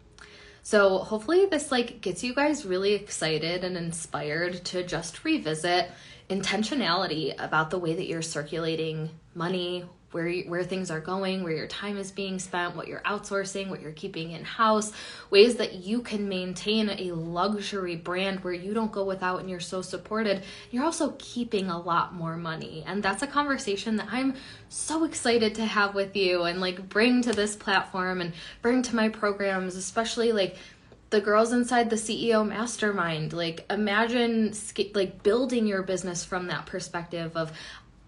So 0.65 0.99
hopefully 0.99 1.47
this 1.47 1.71
like 1.71 2.01
gets 2.01 2.25
you 2.25 2.35
guys 2.35 2.67
really 2.67 2.95
excited 2.95 3.63
and 3.63 3.77
inspired 3.77 4.65
to 4.65 4.83
just 4.83 5.23
revisit 5.23 5.93
intentionality 6.29 7.35
about 7.43 7.71
the 7.71 7.79
way 7.79 7.95
that 7.95 8.07
you're 8.07 8.23
circulating 8.23 9.11
money, 9.35 9.85
where 10.13 10.29
you, 10.29 10.49
where 10.49 10.65
things 10.65 10.91
are 10.91 11.01
going, 11.01 11.43
where 11.43 11.53
your 11.53 11.67
time 11.67 11.99
is 11.99 12.11
being 12.11 12.39
spent, 12.39 12.75
what 12.75 12.89
you're 12.89 13.01
outsourcing, 13.01 13.69
what 13.69 13.83
you're 13.83 13.93
keeping 13.93 14.31
in 14.31 14.45
house, 14.45 14.93
ways 15.31 15.57
that 15.57 15.75
you 15.75 16.01
can 16.01 16.29
maintain 16.29 16.89
a 16.89 17.13
luxury 17.13 17.97
brand 17.97 18.43
where 18.43 18.55
you 18.55 18.73
don't 18.73 18.93
go 18.93 19.05
without 19.05 19.41
and 19.41 19.51
you're 19.51 19.61
so 19.61 19.83
supported. 19.83 20.43
You're 20.71 20.85
also 20.85 21.15
keeping 21.19 21.69
a 21.69 21.79
lot 21.79 22.15
more 22.15 22.37
money. 22.37 22.83
And 22.87 23.03
that's 23.03 23.23
a 23.23 23.27
conversation 23.27 23.97
that 23.97 24.09
I'm 24.11 24.35
so 24.69 25.05
excited 25.05 25.55
to 25.57 25.67
have 25.67 25.95
with 25.95 26.17
you 26.17 26.45
and 26.45 26.61
like 26.61 26.89
bring 26.89 27.21
to 27.23 27.33
this 27.33 27.55
platform 27.55 28.21
and 28.21 28.33
bring 28.63 28.83
to 28.83 28.97
my 28.97 29.09
programs, 29.09 29.77
especially 29.77 30.33
like 30.33 30.57
the 31.11 31.21
girls 31.21 31.53
inside 31.53 31.89
the 31.89 31.97
CEO 31.97 32.47
mastermind 32.47 33.33
like 33.33 33.65
imagine 33.71 34.53
like 34.95 35.23
building 35.23 35.67
your 35.67 35.83
business 35.83 36.25
from 36.25 36.49
that 36.49 36.67
perspective 36.67 37.37
of 37.37 37.53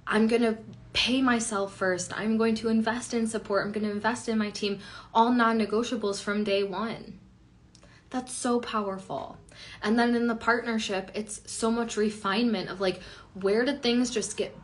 I'm 0.09 0.27
going 0.27 0.43
to 0.43 0.57
pay 0.95 1.21
myself 1.21 1.77
first. 1.77 2.19
I'm 2.19 2.39
going 2.39 2.55
to 2.57 2.69
invest 2.69 3.13
in 3.13 3.27
support. 3.27 3.65
I'm 3.65 3.73
going 3.73 3.85
to 3.87 3.93
invest 3.93 4.29
in 4.29 4.39
my 4.39 4.51
team. 4.51 4.81
All 5.15 5.31
non 5.31 5.59
negotiables 5.59 6.23
from 6.23 6.45
day 6.45 6.65
one. 6.65 7.19
That's 8.11 8.33
so 8.33 8.59
powerful. 8.59 9.37
And 9.83 9.99
then 9.99 10.15
in 10.15 10.27
the 10.27 10.35
partnership, 10.35 11.11
it's 11.15 11.43
so 11.45 11.71
much 11.71 11.99
refinement 11.99 12.71
of 12.71 12.81
like, 12.81 13.01
where 13.35 13.65
did 13.65 13.83
things 13.83 14.11
just 14.11 14.39
get 14.39 14.57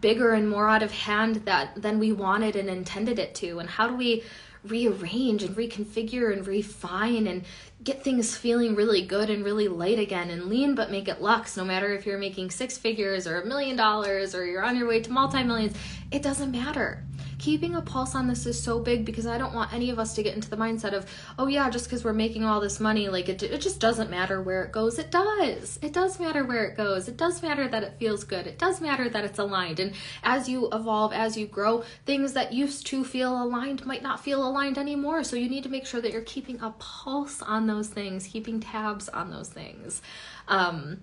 bigger 0.00 0.32
and 0.32 0.48
more 0.48 0.68
out 0.68 0.82
of 0.82 0.90
hand 0.90 1.36
that 1.44 1.80
than 1.80 1.98
we 1.98 2.12
wanted 2.12 2.56
and 2.56 2.70
intended 2.70 3.18
it 3.18 3.34
to? 3.36 3.58
And 3.58 3.68
how 3.68 3.86
do 3.86 3.96
we 3.96 4.24
rearrange 4.64 5.42
and 5.42 5.56
reconfigure 5.56 6.32
and 6.32 6.46
refine 6.46 7.26
and 7.26 7.44
get 7.82 8.02
things 8.02 8.34
feeling 8.36 8.74
really 8.74 9.02
good 9.02 9.28
and 9.28 9.44
really 9.44 9.68
light 9.68 9.98
again 9.98 10.30
and 10.30 10.46
lean 10.46 10.74
but 10.74 10.90
make 10.90 11.06
it 11.06 11.20
luxe 11.20 11.56
no 11.56 11.64
matter 11.64 11.94
if 11.94 12.06
you're 12.06 12.18
making 12.18 12.50
six 12.50 12.78
figures 12.78 13.26
or 13.26 13.40
a 13.40 13.46
million 13.46 13.76
dollars 13.76 14.34
or 14.34 14.46
you're 14.46 14.64
on 14.64 14.76
your 14.76 14.88
way 14.88 15.00
to 15.00 15.12
multi-millions 15.12 15.76
it 16.10 16.22
doesn't 16.22 16.50
matter 16.50 17.02
keeping 17.44 17.74
a 17.74 17.82
pulse 17.82 18.14
on 18.14 18.26
this 18.26 18.46
is 18.46 18.60
so 18.60 18.80
big 18.80 19.04
because 19.04 19.26
I 19.26 19.36
don't 19.36 19.52
want 19.52 19.70
any 19.74 19.90
of 19.90 19.98
us 19.98 20.14
to 20.14 20.22
get 20.22 20.34
into 20.34 20.48
the 20.48 20.56
mindset 20.56 20.94
of, 20.94 21.04
oh 21.38 21.46
yeah, 21.46 21.68
just 21.68 21.84
because 21.84 22.02
we're 22.02 22.14
making 22.14 22.42
all 22.42 22.58
this 22.58 22.80
money, 22.80 23.10
like 23.10 23.28
it, 23.28 23.42
it 23.42 23.60
just 23.60 23.80
doesn't 23.80 24.08
matter 24.08 24.40
where 24.40 24.64
it 24.64 24.72
goes. 24.72 24.98
It 24.98 25.10
does. 25.10 25.78
It 25.82 25.92
does 25.92 26.18
matter 26.18 26.42
where 26.42 26.64
it 26.64 26.74
goes. 26.74 27.06
It 27.06 27.18
does 27.18 27.42
matter 27.42 27.68
that 27.68 27.82
it 27.82 27.98
feels 27.98 28.24
good. 28.24 28.46
It 28.46 28.58
does 28.58 28.80
matter 28.80 29.10
that 29.10 29.26
it's 29.26 29.38
aligned. 29.38 29.78
And 29.78 29.92
as 30.22 30.48
you 30.48 30.70
evolve, 30.72 31.12
as 31.12 31.36
you 31.36 31.46
grow, 31.46 31.84
things 32.06 32.32
that 32.32 32.54
used 32.54 32.86
to 32.86 33.04
feel 33.04 33.42
aligned 33.42 33.84
might 33.84 34.02
not 34.02 34.20
feel 34.20 34.42
aligned 34.42 34.78
anymore. 34.78 35.22
So 35.22 35.36
you 35.36 35.50
need 35.50 35.64
to 35.64 35.68
make 35.68 35.84
sure 35.84 36.00
that 36.00 36.12
you're 36.12 36.22
keeping 36.22 36.58
a 36.62 36.70
pulse 36.78 37.42
on 37.42 37.66
those 37.66 37.88
things, 37.88 38.26
keeping 38.26 38.58
tabs 38.58 39.10
on 39.10 39.30
those 39.30 39.50
things. 39.50 40.00
Um, 40.48 41.02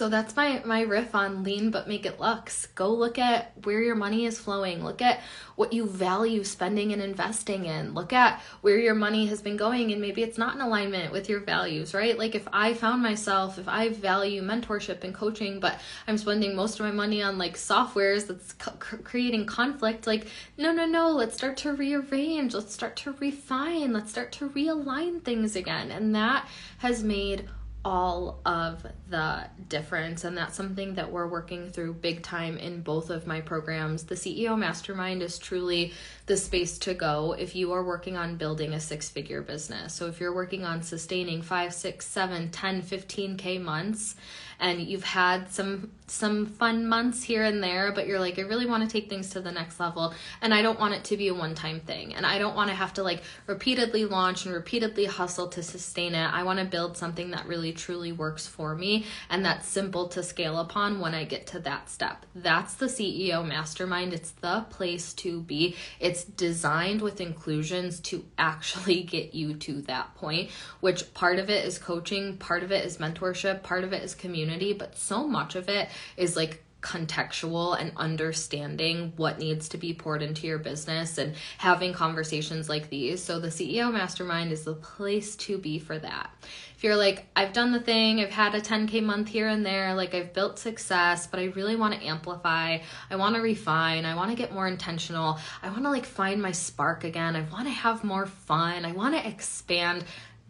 so 0.00 0.08
that's 0.08 0.34
my 0.34 0.62
my 0.64 0.80
riff 0.80 1.14
on 1.14 1.42
lean 1.42 1.70
but 1.70 1.86
make 1.86 2.06
it 2.06 2.18
luxe. 2.18 2.64
Go 2.74 2.88
look 2.88 3.18
at 3.18 3.52
where 3.64 3.82
your 3.82 3.94
money 3.94 4.24
is 4.24 4.38
flowing. 4.38 4.82
Look 4.82 5.02
at 5.02 5.20
what 5.56 5.74
you 5.74 5.86
value 5.86 6.42
spending 6.42 6.94
and 6.94 7.02
investing 7.02 7.66
in. 7.66 7.92
Look 7.92 8.14
at 8.14 8.40
where 8.62 8.78
your 8.78 8.94
money 8.94 9.26
has 9.26 9.42
been 9.42 9.58
going 9.58 9.92
and 9.92 10.00
maybe 10.00 10.22
it's 10.22 10.38
not 10.38 10.54
in 10.54 10.62
alignment 10.62 11.12
with 11.12 11.28
your 11.28 11.40
values, 11.40 11.92
right? 11.92 12.16
Like 12.18 12.34
if 12.34 12.48
I 12.50 12.72
found 12.72 13.02
myself 13.02 13.58
if 13.58 13.68
I 13.68 13.90
value 13.90 14.40
mentorship 14.40 15.04
and 15.04 15.14
coaching 15.14 15.60
but 15.60 15.78
I'm 16.06 16.16
spending 16.16 16.56
most 16.56 16.80
of 16.80 16.86
my 16.86 16.92
money 16.92 17.22
on 17.22 17.36
like 17.36 17.58
softwares 17.58 18.26
that's 18.26 18.54
creating 18.78 19.44
conflict, 19.44 20.06
like 20.06 20.28
no 20.56 20.72
no 20.72 20.86
no, 20.86 21.10
let's 21.10 21.36
start 21.36 21.58
to 21.58 21.74
rearrange, 21.74 22.54
let's 22.54 22.72
start 22.72 22.96
to 22.96 23.12
refine, 23.20 23.92
let's 23.92 24.10
start 24.10 24.32
to 24.32 24.48
realign 24.48 25.22
things 25.22 25.56
again. 25.56 25.90
And 25.90 26.14
that 26.14 26.48
has 26.78 27.04
made 27.04 27.50
all 27.82 28.40
of 28.44 28.84
the 29.08 29.42
difference 29.68 30.24
and 30.24 30.36
that's 30.36 30.54
something 30.54 30.94
that 30.94 31.10
we're 31.10 31.26
working 31.26 31.70
through 31.70 31.94
big 31.94 32.22
time 32.22 32.58
in 32.58 32.82
both 32.82 33.08
of 33.08 33.26
my 33.26 33.40
programs. 33.40 34.04
The 34.04 34.14
ceo 34.14 34.58
mastermind 34.58 35.22
is 35.22 35.38
truly 35.38 35.94
the 36.26 36.36
space 36.36 36.78
to 36.80 36.92
go 36.92 37.34
if 37.38 37.56
you 37.56 37.72
are 37.72 37.82
working 37.82 38.18
on 38.18 38.36
building 38.36 38.74
a 38.74 38.80
six 38.80 39.08
figure 39.08 39.40
business. 39.40 39.94
So 39.94 40.06
if 40.08 40.20
you're 40.20 40.34
working 40.34 40.64
on 40.64 40.82
sustaining 40.82 41.40
five 41.40 41.72
six 41.72 42.06
seven 42.06 42.50
ten 42.50 42.82
fifteen 42.82 43.36
k 43.38 43.56
months 43.56 44.14
and 44.60 44.80
you've 44.80 45.04
had 45.04 45.50
some 45.50 45.90
some 46.06 46.44
fun 46.44 46.88
months 46.88 47.22
here 47.22 47.44
and 47.44 47.62
there 47.62 47.92
but 47.92 48.06
you're 48.06 48.18
like 48.18 48.38
I 48.38 48.42
really 48.42 48.66
want 48.66 48.82
to 48.82 48.88
take 48.88 49.08
things 49.08 49.30
to 49.30 49.40
the 49.40 49.52
next 49.52 49.78
level 49.78 50.12
and 50.42 50.52
I 50.52 50.60
don't 50.60 50.78
want 50.78 50.94
it 50.94 51.04
to 51.04 51.16
be 51.16 51.28
a 51.28 51.34
one 51.34 51.54
time 51.54 51.80
thing 51.80 52.14
and 52.14 52.26
I 52.26 52.38
don't 52.38 52.56
want 52.56 52.68
to 52.68 52.74
have 52.74 52.92
to 52.94 53.02
like 53.02 53.22
repeatedly 53.46 54.04
launch 54.04 54.44
and 54.44 54.54
repeatedly 54.54 55.04
hustle 55.06 55.48
to 55.48 55.62
sustain 55.62 56.14
it. 56.14 56.26
I 56.26 56.42
want 56.42 56.58
to 56.58 56.64
build 56.64 56.96
something 56.96 57.30
that 57.30 57.46
really 57.46 57.72
truly 57.72 58.12
works 58.12 58.46
for 58.46 58.74
me 58.74 59.06
and 59.30 59.44
that's 59.44 59.66
simple 59.66 60.08
to 60.08 60.22
scale 60.22 60.58
upon 60.58 61.00
when 61.00 61.14
I 61.14 61.24
get 61.24 61.46
to 61.48 61.60
that 61.60 61.88
step. 61.88 62.26
That's 62.34 62.74
the 62.74 62.86
CEO 62.86 63.46
mastermind. 63.46 64.12
It's 64.12 64.32
the 64.32 64.66
place 64.68 65.14
to 65.14 65.40
be. 65.42 65.76
It's 66.00 66.24
designed 66.24 67.02
with 67.02 67.20
inclusions 67.20 68.00
to 68.00 68.24
actually 68.36 69.02
get 69.10 69.32
you 69.32 69.54
to 69.54 69.80
that 69.82 70.14
point 70.16 70.50
which 70.80 71.14
part 71.14 71.38
of 71.38 71.48
it 71.48 71.64
is 71.64 71.78
coaching 71.78 72.36
part 72.36 72.62
of 72.62 72.72
it 72.72 72.84
is 72.84 72.98
mentorship 72.98 73.62
part 73.62 73.84
of 73.84 73.92
it 73.92 74.02
is 74.02 74.14
community 74.14 74.49
community, 74.50 74.72
but 74.72 74.96
so 74.96 75.26
much 75.26 75.54
of 75.54 75.68
it 75.68 75.88
is 76.16 76.36
like 76.36 76.62
contextual 76.82 77.78
and 77.78 77.92
understanding 77.96 79.12
what 79.16 79.38
needs 79.38 79.68
to 79.68 79.76
be 79.76 79.92
poured 79.92 80.22
into 80.22 80.46
your 80.46 80.58
business 80.58 81.18
and 81.18 81.34
having 81.58 81.92
conversations 81.92 82.70
like 82.70 82.88
these. 82.88 83.22
So 83.22 83.38
the 83.38 83.48
CEO 83.48 83.92
mastermind 83.92 84.50
is 84.50 84.64
the 84.64 84.72
place 84.72 85.36
to 85.36 85.58
be 85.58 85.78
for 85.78 85.98
that. 85.98 86.30
If 86.74 86.82
you're 86.82 86.96
like, 86.96 87.26
I've 87.36 87.52
done 87.52 87.72
the 87.72 87.80
thing, 87.80 88.20
I've 88.20 88.30
had 88.30 88.54
a 88.54 88.62
10K 88.62 89.02
month 89.02 89.28
here 89.28 89.46
and 89.46 89.64
there, 89.64 89.94
like 89.94 90.14
I've 90.14 90.32
built 90.32 90.58
success, 90.58 91.26
but 91.26 91.38
I 91.38 91.44
really 91.44 91.76
want 91.76 91.92
to 91.92 92.02
amplify, 92.02 92.78
I 93.10 93.16
want 93.16 93.34
to 93.36 93.42
refine, 93.42 94.06
I 94.06 94.14
want 94.14 94.30
to 94.30 94.36
get 94.36 94.54
more 94.54 94.66
intentional, 94.66 95.38
I 95.62 95.68
want 95.68 95.82
to 95.82 95.90
like 95.90 96.06
find 96.06 96.40
my 96.40 96.52
spark 96.52 97.04
again, 97.04 97.36
I 97.36 97.42
want 97.52 97.66
to 97.66 97.74
have 97.74 98.02
more 98.02 98.24
fun, 98.24 98.86
I 98.86 98.92
want 98.92 99.14
to 99.14 99.28
expand, 99.28 100.06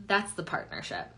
that's 0.06 0.32
the 0.34 0.44
partnership. 0.44 1.08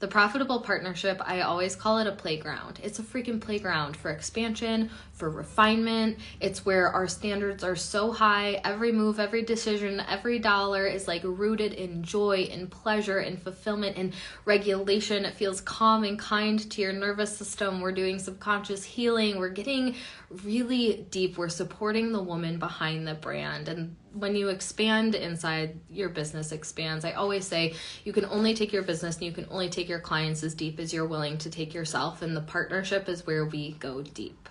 The 0.00 0.08
profitable 0.08 0.60
partnership, 0.60 1.20
I 1.26 1.42
always 1.42 1.76
call 1.76 1.98
it 1.98 2.06
a 2.06 2.12
playground. 2.12 2.80
It's 2.82 2.98
a 2.98 3.02
freaking 3.02 3.38
playground 3.38 3.98
for 3.98 4.10
expansion, 4.10 4.88
for 5.12 5.28
refinement. 5.28 6.18
It's 6.40 6.64
where 6.64 6.88
our 6.88 7.06
standards 7.06 7.62
are 7.62 7.76
so 7.76 8.10
high. 8.10 8.62
Every 8.64 8.92
move, 8.92 9.20
every 9.20 9.42
decision, 9.42 10.00
every 10.08 10.38
dollar 10.38 10.86
is 10.86 11.06
like 11.06 11.20
rooted 11.22 11.74
in 11.74 12.02
joy 12.02 12.48
and 12.50 12.70
pleasure 12.70 13.18
and 13.18 13.42
fulfillment 13.42 13.98
and 13.98 14.14
regulation. 14.46 15.26
It 15.26 15.34
feels 15.34 15.60
calm 15.60 16.04
and 16.04 16.18
kind 16.18 16.58
to 16.70 16.80
your 16.80 16.94
nervous 16.94 17.36
system. 17.36 17.82
We're 17.82 17.92
doing 17.92 18.18
subconscious 18.18 18.82
healing. 18.82 19.38
We're 19.38 19.50
getting 19.50 19.96
really 20.44 21.06
deep. 21.10 21.36
We're 21.36 21.50
supporting 21.50 22.12
the 22.12 22.22
woman 22.22 22.58
behind 22.58 23.06
the 23.06 23.14
brand. 23.14 23.68
And 23.68 23.96
when 24.12 24.34
you 24.34 24.48
expand 24.48 25.14
inside, 25.14 25.78
your 25.88 26.08
business 26.08 26.52
expands. 26.52 27.04
I 27.04 27.12
always 27.12 27.46
say 27.46 27.74
you 28.04 28.12
can 28.12 28.24
only 28.24 28.54
take 28.54 28.72
your 28.72 28.82
business 28.82 29.16
and 29.16 29.24
you 29.24 29.32
can 29.32 29.46
only 29.50 29.68
take 29.68 29.88
your 29.88 30.00
clients 30.00 30.42
as 30.42 30.54
deep 30.54 30.78
as 30.80 30.92
you're 30.92 31.06
willing 31.06 31.38
to 31.38 31.50
take 31.50 31.74
yourself. 31.74 32.22
And 32.22 32.36
the 32.36 32.40
partnership 32.40 33.08
is 33.08 33.26
where 33.26 33.44
we 33.44 33.72
go 33.72 34.02
deep. 34.02 34.48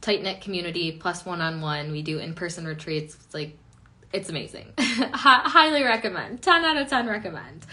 Tight 0.00 0.22
knit 0.22 0.40
community 0.40 0.92
plus 0.92 1.24
one 1.24 1.40
on 1.40 1.60
one. 1.60 1.92
We 1.92 2.02
do 2.02 2.18
in 2.18 2.34
person 2.34 2.66
retreats. 2.66 3.14
It's 3.14 3.34
like, 3.34 3.56
it's 4.12 4.28
amazing. 4.28 4.72
highly 4.78 5.82
recommend. 5.82 6.42
10 6.42 6.64
out 6.64 6.76
of 6.76 6.88
10 6.88 7.06
recommend. 7.06 7.66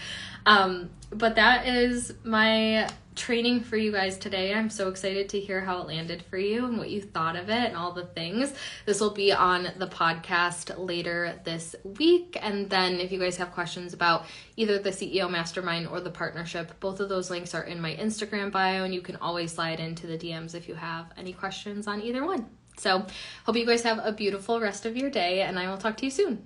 Um, 0.46 0.90
but 1.10 1.36
that 1.36 1.66
is 1.66 2.14
my 2.24 2.88
training 3.16 3.60
for 3.60 3.76
you 3.76 3.92
guys 3.92 4.16
today. 4.16 4.54
I'm 4.54 4.70
so 4.70 4.88
excited 4.88 5.28
to 5.30 5.40
hear 5.40 5.60
how 5.60 5.82
it 5.82 5.86
landed 5.86 6.22
for 6.22 6.38
you 6.38 6.64
and 6.64 6.78
what 6.78 6.88
you 6.88 7.02
thought 7.02 7.36
of 7.36 7.50
it 7.50 7.68
and 7.68 7.76
all 7.76 7.92
the 7.92 8.06
things. 8.06 8.54
This 8.86 9.00
will 9.00 9.10
be 9.10 9.32
on 9.32 9.68
the 9.76 9.88
podcast 9.88 10.74
later 10.78 11.38
this 11.44 11.76
week. 11.84 12.38
And 12.40 12.70
then 12.70 13.00
if 13.00 13.12
you 13.12 13.18
guys 13.18 13.36
have 13.36 13.52
questions 13.52 13.92
about 13.92 14.24
either 14.56 14.78
the 14.78 14.90
CEO 14.90 15.30
mastermind 15.30 15.88
or 15.88 16.00
the 16.00 16.10
partnership, 16.10 16.78
both 16.80 17.00
of 17.00 17.08
those 17.08 17.30
links 17.30 17.54
are 17.54 17.64
in 17.64 17.80
my 17.80 17.94
Instagram 17.94 18.50
bio 18.50 18.84
and 18.84 18.94
you 18.94 19.02
can 19.02 19.16
always 19.16 19.52
slide 19.52 19.80
into 19.80 20.06
the 20.06 20.16
DMs 20.16 20.54
if 20.54 20.68
you 20.68 20.74
have 20.74 21.12
any 21.18 21.32
questions 21.32 21.86
on 21.86 22.00
either 22.00 22.24
one. 22.24 22.46
So, 22.80 23.04
hope 23.44 23.56
you 23.56 23.66
guys 23.66 23.82
have 23.82 24.00
a 24.02 24.12
beautiful 24.12 24.58
rest 24.58 24.86
of 24.86 24.96
your 24.96 25.10
day 25.10 25.42
and 25.42 25.58
I 25.58 25.68
will 25.68 25.76
talk 25.76 25.98
to 25.98 26.06
you 26.06 26.10
soon. 26.10 26.44